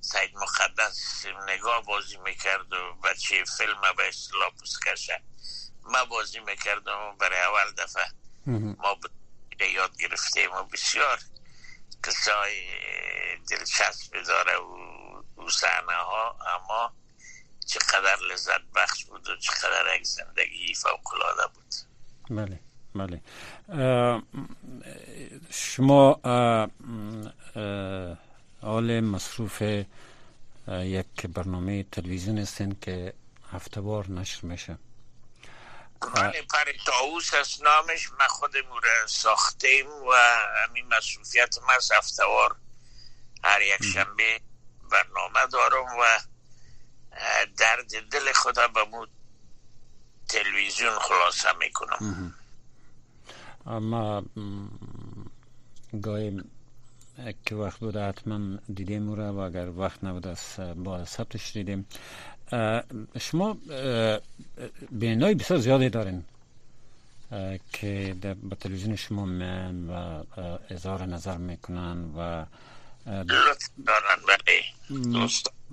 سید 0.00 0.36
مقدس 0.36 1.26
نگاه 1.48 1.84
بازی 1.84 2.16
می‌کرد 2.16 2.72
و 2.72 2.94
بچه 2.94 3.44
فیلم 3.58 3.80
به 3.96 4.08
اصطلاح 4.08 4.50
بسکشه 4.62 5.22
ما 5.82 6.04
بازی 6.04 6.40
می‌کردم 6.40 7.16
برای 7.20 7.38
اول 7.38 7.72
دفعه 7.72 8.04
ما 8.78 8.98
یاد 9.74 9.96
گرفتیم 9.96 10.52
و 10.52 10.62
بسیار 10.62 11.18
قصای 12.04 12.62
دلچسب 13.50 14.22
داره 14.22 14.56
و 14.56 14.62
او 15.36 15.48
ها 15.88 16.38
اما 16.56 16.92
چقدر 17.66 18.16
لذت 18.16 18.60
بخش 18.74 19.04
بود 19.04 19.28
و 19.28 19.36
چقدر 19.36 19.96
یک 19.96 20.06
زندگی 20.06 20.74
فوق 20.74 21.00
بود. 21.54 21.74
بله 22.30 22.60
بله. 22.94 23.20
شما 25.54 26.20
حال 28.62 29.00
مصروف 29.00 29.62
یک 30.68 31.26
برنامه 31.26 31.82
تلویزیون 31.82 32.38
هستین 32.38 32.76
که 32.80 33.12
هفته 33.52 33.80
بار 33.80 34.10
نشر 34.10 34.46
میشه. 34.46 34.78
بله 36.14 36.42
پر 36.42 36.72
تاوس 36.86 37.34
هست 37.34 37.62
نامش 37.62 38.10
ما 38.10 38.28
خودمون 38.28 38.82
ساختیم 39.06 39.86
و 39.86 40.12
همین 40.68 40.86
مسئولیت 40.86 41.58
ما 41.62 41.72
از 41.76 41.92
هفتوار 41.92 42.56
هر 43.44 43.62
یک 43.62 43.84
شنبه 43.84 44.40
برنامه 44.90 45.46
دارم 45.52 45.84
و 45.84 46.20
درد 47.56 48.08
دل 48.10 48.32
خدا 48.32 48.68
به 48.68 48.80
تلویزیون 50.28 50.98
خلاصه 50.98 51.52
می‌کنم. 51.52 52.34
اما 53.66 54.22
گاهی 56.00 56.42
که 57.46 57.54
وقت 57.54 57.78
بوده 57.78 58.08
حتما 58.08 58.58
دیدیم 58.74 59.12
رو 59.12 59.22
و 59.22 59.38
اگر 59.38 59.68
وقت 59.70 60.04
نبوده 60.04 60.30
از 60.30 60.60
با 60.76 61.04
ثبتش 61.04 61.52
دیدیم. 61.52 61.86
شما 63.20 63.56
بینای 64.90 65.34
بسیار 65.34 65.60
زیادی 65.60 65.88
دارین 65.88 66.24
که 67.72 68.16
با 68.42 68.56
تلویزیون 68.56 68.96
شما 68.96 69.24
من 69.24 69.88
و 69.88 70.24
اظهار 70.70 71.06
نظر 71.06 71.36
می‌کنن 71.36 72.04
و 72.18 72.46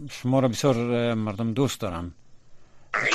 شما 0.09 0.39
را 0.39 0.47
بسیار 0.47 1.13
مردم 1.13 1.53
دوست 1.53 1.79
دارن. 1.79 2.11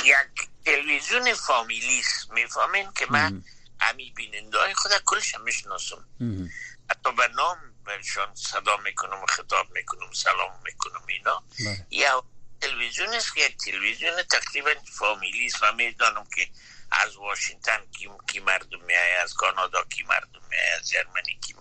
یک 0.05 0.47
تلویزیون 0.65 1.33
فامیلیست 1.33 2.31
می‌فهمین 2.31 2.87
که 2.95 3.05
من 3.09 3.43
امی 3.81 4.11
بیننده 4.11 4.57
های 4.57 4.73
خود 4.73 4.91
کلش 5.05 5.35
هم 5.35 5.41
می‌شناسم. 5.41 6.09
حتی 6.89 7.11
به 7.11 7.27
نام 7.27 7.57
برشان 7.85 8.35
صدا 8.35 8.77
می‌کنم 8.77 9.23
و 9.23 9.25
خطاب 9.25 9.71
می‌کنم 9.71 10.13
سلام 10.13 10.61
می‌کنم 10.63 11.01
اینا. 11.07 11.43
بله. 11.59 11.87
یا 11.89 12.23
تلویزیون 12.61 13.13
است 13.13 13.35
که 13.35 13.41
یک 13.41 13.57
تلویزیون 13.57 14.23
تقریبا 14.23 14.71
فامیلی 14.99 15.45
است. 15.45 15.63
و 15.63 15.71
می‌دانم 15.73 16.27
که 16.35 16.49
از 16.91 17.15
واشنگتن 17.15 17.85
کی, 17.99 18.09
کی 18.31 18.39
مردم 18.39 18.81
میای 18.81 19.15
از 19.15 19.33
کانادا 19.33 19.83
کی 19.83 20.03
مردم 20.03 20.41
میای 20.49 20.69
از 20.79 20.89
جرمنی 20.89 21.39
کی 21.47 21.55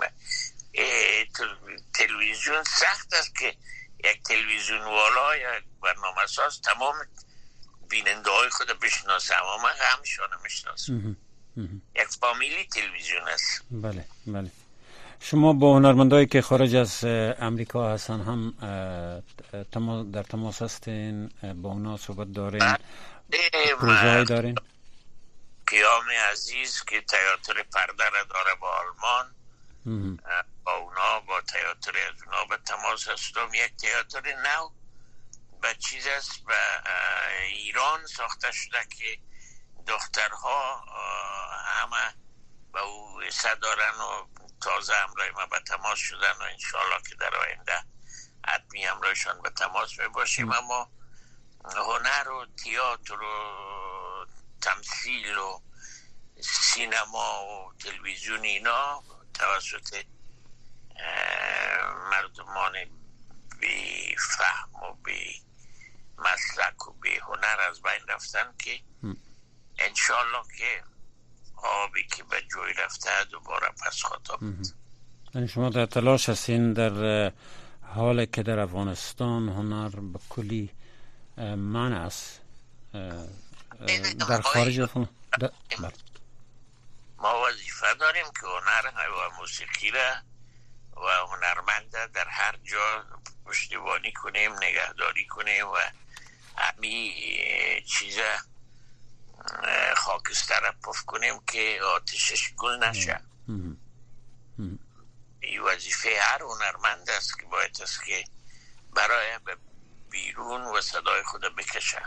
تلویزیون 1.95 2.65
سخت 2.65 3.15
است 3.15 3.37
که 3.39 3.57
یک 4.05 4.23
تلویزیون 4.23 4.85
والا 4.85 5.37
یا 5.37 5.61
برنامه 5.83 6.27
ساز 6.27 6.61
تمام 6.61 6.95
بیننده 7.89 8.31
های 8.31 8.51
خود 8.51 8.81
بشناسه. 8.81 9.37
اما 9.37 9.57
من 9.57 9.73
همشان 9.79 10.29
می‌شناسم. 10.43 11.17
یک 11.95 12.09
فامیلی 12.21 12.65
تلویزیون 12.65 13.29
است. 13.29 13.65
بله 13.71 14.05
بله. 14.27 14.51
شما 15.21 15.53
با 15.53 15.77
هنرمندایی 15.77 16.27
که 16.27 16.43
خارج 16.43 16.75
از 16.75 17.05
امریکا 17.39 17.93
هستن 17.93 18.21
هم 18.21 18.51
در 20.13 20.23
تماس 20.23 20.63
هستین 20.63 21.29
با 21.63 21.69
اونا 21.69 21.97
صحبت 21.97 22.33
دارین 22.33 22.77
پروژه 23.81 24.25
دارین؟ 24.25 24.55
قیام 25.67 26.05
عزیز 26.33 26.85
که 26.85 27.01
تیاتر 27.01 27.63
پرده 27.63 28.05
داره 28.31 28.55
با 28.61 28.69
آلمان 28.69 29.35
با 30.65 30.73
اونا 30.73 31.21
با 31.21 31.41
تیاتر 31.41 31.99
از 32.09 32.23
اونا 32.23 32.45
به 32.45 32.57
تماس 32.57 33.09
هستم. 33.09 33.49
یک 33.55 33.77
تیاتر 33.77 34.21
نو 34.21 34.69
به 35.63 35.75
چیز 35.79 36.07
است 36.07 36.45
به 36.47 36.55
ایران 37.53 38.07
ساخته 38.07 38.53
شده 38.53 38.79
که 38.99 39.19
دخترها 39.87 40.85
همه 41.67 42.15
به 42.73 42.81
او 42.81 43.21
دارن 43.63 44.01
و 44.01 44.27
تازه 44.61 44.95
همراه 44.95 45.31
ما 45.31 45.47
به 45.47 45.61
تماس 45.61 45.99
شدن 45.99 46.33
و 46.41 46.43
انشالله 46.43 47.03
که 47.09 47.15
در 47.15 47.37
آینده 47.37 47.85
حتمی 48.47 48.85
همراهشان 48.85 49.43
به 49.43 49.51
تماس 49.51 49.99
می 49.99 50.09
باشیم. 50.09 50.53
اما 50.53 50.91
هنر 51.65 52.29
و 52.29 52.47
تیاتر 52.47 53.23
و 53.23 54.27
تمثیل 54.61 55.39
و 55.39 55.61
سینما 56.41 57.45
و 57.45 57.73
تلویزیون 57.79 58.45
اینا 58.45 59.03
توسط 59.35 60.05
مردمان 62.11 62.73
بی 63.61 64.17
فهم 64.17 64.75
و 64.75 64.95
بی 64.95 65.43
مسلک 66.19 66.89
و 66.89 66.93
بی 66.93 67.17
هنر 67.19 67.61
از 67.71 67.83
بین 67.83 68.07
رفتن 68.09 68.55
که 68.59 68.81
انشالله 69.79 70.43
که 70.59 70.83
آبی 71.57 72.07
که 72.07 72.23
به 72.23 72.43
جوی 72.43 72.73
رفته 72.73 73.25
دوباره 73.31 73.69
پس 73.69 74.05
خطا 74.05 74.39
یعنی 75.35 75.49
شما 75.49 75.71
در 75.71 75.87
تلاش 75.87 76.29
هستین 76.29 76.73
در 76.73 77.33
حال 77.83 78.25
که 78.25 78.43
در 78.43 78.59
افغانستان 78.59 79.49
هنر 79.49 79.89
به 79.89 80.19
کلی 80.29 80.71
من 81.57 81.93
است 81.93 82.41
در 84.29 84.41
خارج 84.41 84.81
افغانستان 84.81 85.17
بله. 85.79 85.93
ما 87.19 87.43
وظیفه 87.49 87.95
داریم 87.95 88.25
که 88.25 88.47
هنر 88.47 89.09
و 89.09 89.41
موسیقی 89.41 89.91
را 89.91 90.15
و 90.97 91.27
هنرمند 91.27 92.13
در 92.15 92.29
هر 92.29 92.57
جا 92.65 93.05
پشتیبانی 93.47 94.13
کنیم 94.13 94.53
نگهداری 94.53 95.27
کنیم 95.27 95.69
و 95.69 95.77
همی 96.57 97.15
چیز 97.87 98.19
خاکستر 99.97 100.73
پف 100.85 101.03
کنیم 101.03 101.41
که 101.47 101.81
آتشش 101.97 102.53
گل 102.57 102.85
نشه. 102.85 103.21
این 105.41 105.61
وظیفه 105.63 106.09
هر 106.21 106.43
هنرمند 106.43 107.11
است 107.11 107.39
که 107.41 107.47
باید 107.47 107.79
است 107.83 108.05
که 108.05 108.25
برای 108.95 109.39
به 109.45 109.57
بیرون 110.11 110.61
و 110.61 110.81
صدای 110.81 111.23
خود 111.23 111.57
بکشه. 111.57 112.03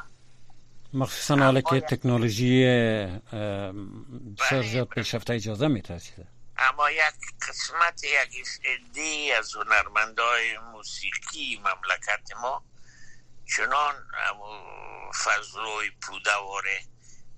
مخصوصا 0.93 1.35
حالا 1.35 1.61
که 1.61 1.81
تکنولوژی 1.81 2.65
بسیار 4.37 4.63
زیاد 4.63 4.87
پیشرفته 4.87 5.33
اجازه 5.33 5.67
میده 5.67 6.01
اما 6.57 6.91
یک 6.91 6.99
قسمت 7.49 8.03
یک 8.03 8.47
ادی 8.63 9.31
از 9.31 9.55
هنرمندای 9.55 10.57
موسیقی 10.57 11.57
مملکت 11.57 12.35
ما 12.41 12.63
چنان 13.55 13.95
فضلوی 15.23 15.91
پودواره 16.01 16.81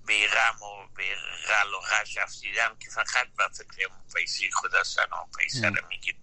به 0.06 0.26
غم 0.26 0.62
و 0.62 0.86
به 0.96 1.14
غل 1.48 1.74
و 1.74 1.80
غش 1.80 2.18
افزیدم 2.18 2.76
که 2.80 2.90
فقط 2.90 3.26
به 3.36 3.44
فکر 3.54 3.88
پیسی 4.14 4.50
خود 4.52 4.74
هستن 4.74 5.02
و 5.02 5.36
پیسه 5.38 5.68
رو 5.68 5.88
میگید 5.88 6.16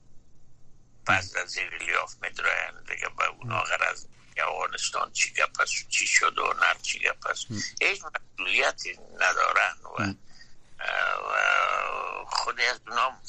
پس 1.06 1.34
در 1.34 1.46
زیر 1.46 1.78
لیاف 1.78 2.16
میدراین 2.22 2.84
دیگه 2.88 3.10
به 3.18 3.26
اونا 3.26 3.62
غرض 3.62 4.06
افغانستان 4.38 5.12
چی 5.12 5.34
گپ 5.34 5.66
چی 5.90 6.08
شد 6.08 6.38
و 6.38 6.54
نر 6.62 6.74
چی 6.82 7.00
گپ 7.00 7.38
هیچ 7.82 8.02
مسئولیتی 8.04 9.00
ندارن 9.16 9.74
و 9.84 10.14
خود 12.26 12.62
از 12.62 12.82
اونا 12.88 13.22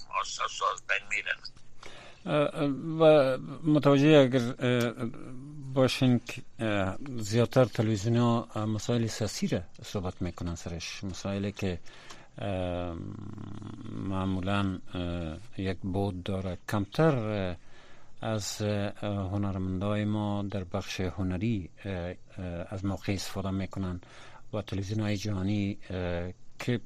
ساز 0.48 0.86
بین 0.86 1.08
میرن. 1.08 1.38
و 3.00 3.38
متوجه 3.62 4.08
اگر 4.08 4.54
باشین 5.74 6.20
که 6.26 6.42
زیادتر 7.18 7.64
تلویزیون 7.64 8.44
مسائل 8.56 9.06
سیاسی 9.06 9.46
را 9.46 9.60
صحبت 9.82 10.22
می‌کنن 10.22 10.54
سرش. 10.54 11.04
مسائلی 11.04 11.52
که 11.52 11.78
معمولا 13.92 14.78
یک 15.58 15.78
بود 15.82 16.22
داره. 16.22 16.58
کمتر 16.68 17.56
از 18.20 18.62
هنرمندای 19.02 20.04
ما 20.04 20.42
در 20.42 20.64
بخش 20.64 21.00
هنری 21.00 21.70
از 22.68 22.84
موقع 22.84 23.12
استفاده 23.12 23.50
می‌کنن 23.50 24.00
و 24.52 24.62
تلویزیون 24.62 25.00
های 25.00 25.16
جهانی 25.16 25.78
که 26.58 26.80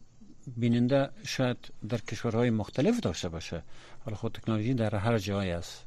بیننده 0.57 1.11
شاید 1.27 1.57
در 1.89 1.99
کشورهای 1.99 2.51
مختلف 2.51 3.01
داشته 3.01 3.29
باشه. 3.29 3.63
حالا 4.05 4.17
خود 4.17 4.33
تکنولوژی 4.33 4.75
در 4.75 4.97
هر 4.97 5.19
جای 5.19 5.51
است 5.51 5.87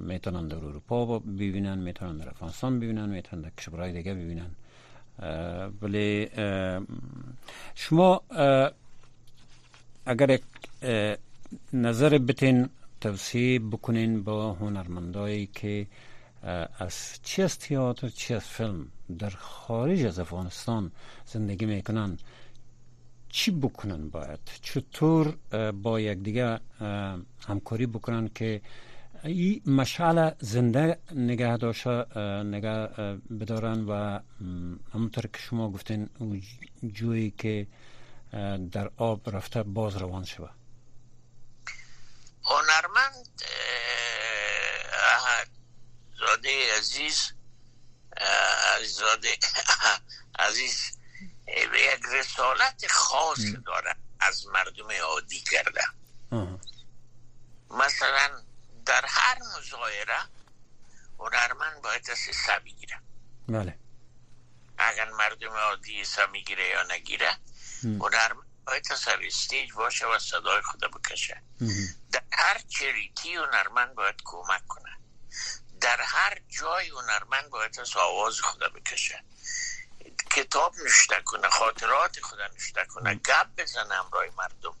می‌تونن 0.00 0.48
در 0.48 0.56
اروپا 0.56 1.18
ببینن 1.18 1.78
می‌تونن 1.78 2.16
در 2.16 2.28
افغانستان 2.28 2.80
ببینن 2.80 3.08
می‌تونن 3.08 3.42
در 3.42 3.50
کشورهای 3.50 3.92
دیگه 3.92 4.14
ببینن. 4.14 4.50
ولی 5.82 6.28
شما 7.74 8.22
اگر 10.06 10.38
نظر 11.72 12.18
بتین 12.18 12.68
توصیه 13.00 13.58
بکنین 13.58 14.22
با 14.22 14.52
هنرمندایی 14.52 15.46
که 15.46 15.86
از 16.78 17.18
چی 17.22 17.42
از 17.42 17.58
تیاتر 17.58 18.08
چی 18.08 18.34
از 18.34 18.44
فیلم 18.44 18.86
در 19.18 19.30
خارج 19.30 20.04
از 20.04 20.18
افغانستان 20.18 20.92
زندگی 21.26 21.66
می‌کنن 21.66 22.18
چی 23.28 23.50
بکنن 23.50 24.08
باید؟ 24.08 24.38
چطور 24.62 25.34
با 25.82 25.98
دیگه 25.98 26.60
همکاری 27.48 27.86
بکنن 27.86 28.30
که 28.34 28.60
این 29.26 29.62
مشعل 29.66 30.30
زنده 30.40 30.98
نگه 31.12 31.56
داشته 31.56 32.18
نگه 32.42 32.86
بدارن 33.40 33.84
و 33.84 34.20
همونطور 34.94 35.26
که 35.26 35.38
شما 35.38 35.70
گفتین 35.70 36.10
جویی 36.92 37.30
که 37.30 37.66
در 38.72 38.90
آب 38.96 39.36
رفته 39.36 39.62
باز 39.62 39.96
روان 39.96 40.24
شود 40.24 40.54
هنرمند 42.44 43.42
زاده 46.18 46.76
عزیز 46.78 47.32
زاده 48.86 49.38
عزیز 50.48 50.98
یک 51.74 52.00
رسالت 52.12 52.86
خاص 52.90 53.40
داره 53.66 53.96
از 54.20 54.46
مردم 54.46 54.88
عادی 55.04 55.40
کرده 55.40 55.82
مثلا 57.70 58.45
در 58.86 59.04
هر 59.08 59.38
مظاهره 59.58 60.18
هنرمند 61.18 61.82
باید 61.82 62.10
از 62.10 62.18
حساب 62.18 62.64
بگیره. 62.64 63.00
بله. 63.48 63.78
اگر 64.78 65.10
مردم 65.10 65.52
عادی 65.52 66.00
حساب 66.00 66.30
می‌گیره 66.30 66.68
یا 66.68 66.82
نگیره 66.82 67.36
هنرمند 67.82 68.46
باید 68.66 68.84
سر 68.84 69.20
استیج 69.22 69.72
باشه 69.72 70.06
و 70.06 70.18
صدای 70.18 70.62
خود 70.62 70.80
بکشه. 70.80 71.42
در 72.12 72.22
هر 72.32 72.58
چریتی 72.68 73.34
هنرمند 73.34 73.94
باید 73.94 74.14
کمک 74.24 74.66
کنه. 74.68 74.96
در 75.80 76.00
هر 76.00 76.38
جای 76.48 76.88
هنرمند 76.88 77.50
باید 77.50 77.80
از 77.80 77.96
آواز 77.96 78.40
خود 78.40 78.60
بکشه. 78.60 79.24
کتاب 80.30 80.74
نشته 80.84 81.22
کنه 81.24 81.48
خاطرات 81.48 82.20
خود 82.20 82.38
نشته 82.40 82.84
کنه 82.84 83.14
گپ 83.14 83.46
بزنه 83.56 83.94
همراه 83.94 84.24
مردم. 84.38 84.76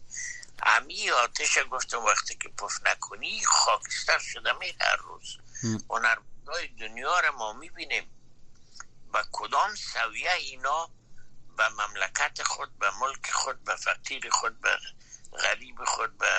امی 0.62 1.10
آتش 1.10 1.58
گفتم 1.70 2.04
وقتی 2.04 2.34
که 2.34 2.48
پف 2.48 2.86
نکنی 2.86 3.44
خاکستر 3.44 4.18
شده 4.18 4.52
می 4.52 4.74
هر 4.80 4.96
روز. 4.96 5.36
هنرمندای 5.90 6.68
دنیا 6.80 7.20
رو 7.20 7.32
ما 7.32 7.52
می‌بینیم. 7.52 8.10
با 9.12 9.24
کدام 9.32 9.74
سویه 9.74 10.32
اینا 10.32 10.90
به 11.56 11.68
مملکت 11.68 12.42
خود 12.42 12.78
به 12.78 12.90
ملک 12.90 13.30
خود 13.30 13.64
به 13.64 13.76
فقیر 13.76 14.30
خود 14.30 14.60
به 14.60 14.78
غریب 15.42 15.84
خود 15.84 16.18
به 16.18 16.30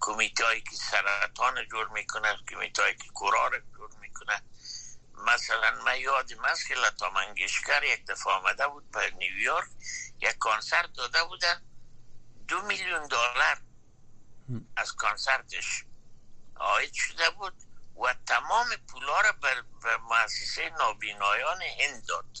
کمیته 0.00 0.44
هایی 0.44 0.60
که 0.60 0.76
سرطان 0.76 1.68
جور 1.68 1.88
می‌کنه 1.88 2.36
کمیته 2.50 2.82
هایی 2.82 2.94
که 2.94 3.08
کورار 3.14 3.62
جور 3.76 3.90
می‌کنه. 4.00 4.42
مثلا 5.14 5.70
من 5.84 6.00
یادم 6.00 6.44
است 6.44 6.68
که 6.68 6.74
لتا 6.74 7.10
منگشکر 7.10 7.84
یک 7.84 8.06
دفعه 8.06 8.32
آمده 8.32 8.68
بود 8.68 8.90
به 8.90 9.10
نیویورک 9.10 9.68
یک 10.20 10.38
کنسرت 10.38 10.92
داده 10.92 11.24
بودن. 11.24 11.69
دو 12.50 12.62
میلیون 12.62 13.06
دلار 13.06 13.60
از 14.76 14.92
کنسرتش 14.92 15.84
آید 16.54 16.94
شده 16.94 17.30
بود 17.30 17.54
و 18.04 18.14
تمام 18.26 18.66
پولا 18.88 19.20
را 19.20 19.32
به 19.32 19.96
مؤسسه 19.96 20.70
نابینایان 20.78 21.62
هند 21.62 22.06
داد. 22.06 22.38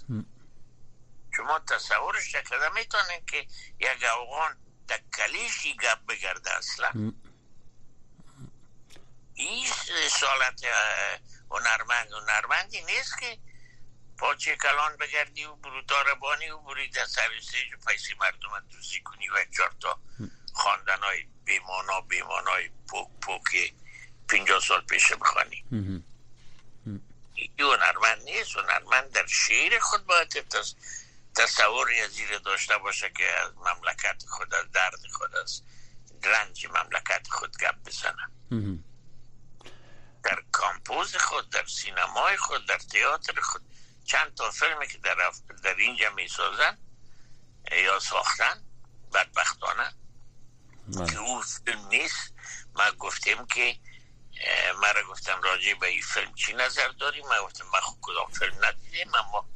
شما 1.36 1.58
تصورش 1.58 2.34
نکرده 2.34 2.68
می‌تونین 2.68 3.26
که 3.26 3.46
یک 3.80 4.04
افغان 4.04 4.56
در 4.88 5.00
کلیشی 5.16 5.76
گپ 5.76 6.06
بگرده 6.08 6.56
اصلا؟ 6.56 7.12
این 9.34 9.66
رسالت 10.04 10.64
هنرمند 11.50 12.12
هنرمندی 12.12 12.82
نیست 12.82 13.18
که 13.18 13.38
پاچه 14.20 14.56
کلان 14.56 14.96
بگردی 14.96 15.44
و 15.44 15.54
برو 15.54 15.82
داربانی 15.82 16.50
و 16.50 16.58
بری 16.58 16.88
در 16.88 17.04
سر 17.04 17.30
استیج 17.38 17.68
پیسی 17.88 18.14
مردم 18.14 18.66
دوزی 18.72 19.00
کنی 19.00 19.28
و 19.28 19.44
چهار 19.56 19.74
تا 19.80 20.00
خواندن 20.52 21.02
های 21.02 21.26
بیمانا 21.44 22.00
بیمانا 22.00 22.50
های 22.50 22.70
پوک 22.88 23.08
پوک 23.22 23.72
پینجا 24.28 24.60
سال 24.60 24.80
پیش 24.80 25.12
بخوانی. 25.12 25.64
این 27.34 27.52
هنرمند 27.58 28.22
نیست. 28.22 28.56
هنرمند 28.56 29.12
در 29.12 29.26
شعر 29.26 29.78
خود 29.78 30.06
باید 30.06 30.28
تصوری 31.36 32.00
از 32.00 32.10
زیر 32.10 32.38
داشته 32.38 32.78
باشه 32.78 33.10
که 33.10 33.24
از 33.24 33.52
مملکت 33.56 34.22
خود 34.28 34.54
از 34.54 34.70
درد 34.72 35.06
خود 35.12 35.36
از 35.36 35.62
رنج 36.22 36.66
مملکت 36.66 37.26
خود 37.30 37.56
گپ 37.56 37.74
بزنه. 37.86 38.30
در 40.22 40.42
کامپوز 40.52 41.16
خود 41.16 41.50
در 41.50 41.64
سینمای 41.66 42.36
خود 42.36 42.66
در 42.68 42.78
تئاتر 42.78 43.40
خود. 43.40 43.62
چند 44.04 44.34
تا 44.34 44.50
فیلمی 44.50 44.86
که 44.88 44.98
در, 44.98 45.16
در 45.64 45.74
اینجا 45.74 46.10
می 46.10 46.28
سازن 46.28 46.78
یا 47.72 47.98
ساختن 48.00 48.64
بدبختانه 49.14 49.94
که 50.92 51.18
او 51.18 51.42
فیلم 51.42 51.88
نیست. 51.88 52.34
ما 52.74 52.90
گفتیم 52.90 53.46
که 53.46 53.76
مرا 54.82 55.04
گفتم 55.08 55.42
راجع 55.42 55.74
به 55.74 55.86
این 55.86 56.02
فیلم 56.02 56.34
چی 56.34 56.52
نظر 56.52 56.88
داریم 56.88 57.26
ما 57.26 57.44
گفتم 57.46 57.64
ما 57.64 57.80
خود 57.80 57.98
کدام 58.02 58.30
فیلم 58.30 58.64
ندیدیم 58.64 59.14
اما 59.14 59.48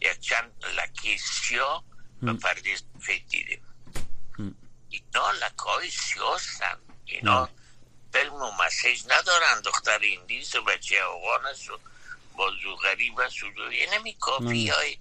یک 0.00 0.20
چند 0.20 0.64
لکی 0.64 1.18
سیاه 1.18 1.84
و 2.22 2.34
پرده 2.34 2.76
سفید 2.76 3.28
دیدیم 3.28 3.62
اینا 4.92 5.30
لکای 5.30 5.90
سیاه 5.90 6.36
هستن. 6.36 6.78
اینا 7.04 7.48
فیلم 8.12 8.34
و 8.34 8.52
مسیج 8.52 9.02
ندارن. 9.08 9.60
دختر 9.60 9.98
ایندیز 9.98 10.56
و 10.56 10.62
بچه 10.62 10.96
افغان 11.04 11.46
است 11.46 11.70
و 11.70 11.78
بازو 12.36 12.74
غریب 12.84 13.14
و 13.14 13.22
نمی 13.98 14.16
کافی 14.20 14.68
های 14.68 14.96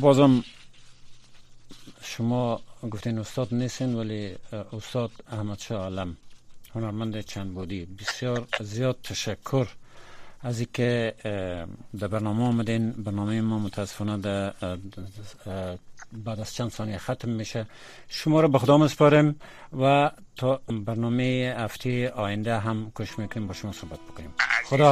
بازم 0.00 0.44
شما 2.02 2.62
گفتین 2.90 3.18
استاد 3.18 3.54
نیستین 3.54 3.94
ولی 3.94 4.36
استاد 4.72 5.10
احمد 5.32 5.58
شاه 5.58 5.86
علم 5.86 6.16
هنرمند 6.74 7.20
چند 7.20 7.54
بودی. 7.54 7.84
بسیار 7.84 8.48
زیاد 8.60 8.98
تشکر 9.04 9.68
از 10.42 10.60
اینکه 10.60 11.14
در 11.98 12.08
برنامه 12.08 12.44
آمدین. 12.44 12.90
برنامه 12.90 13.40
ما 13.40 13.58
متاسفانه 13.58 14.18
در 14.18 14.52
بعد 16.12 16.40
از 16.40 16.54
چند 16.54 16.70
ثانیه 16.70 16.98
ختم 16.98 17.30
میشه. 17.30 17.66
شما 18.08 18.40
رو 18.40 18.48
به 18.48 18.58
خدا 18.58 18.78
مسپارم 18.78 19.34
و 19.80 20.10
تا 20.36 20.60
برنامه 20.68 21.54
هفته 21.58 22.10
آینده 22.10 22.58
هم 22.58 22.92
کش 22.94 23.18
می‌کنیم 23.18 23.46
با 23.46 23.54
شما 23.54 23.72
صحبت 23.72 24.00
بکنیم. 24.00 24.34
خدا 24.64 24.86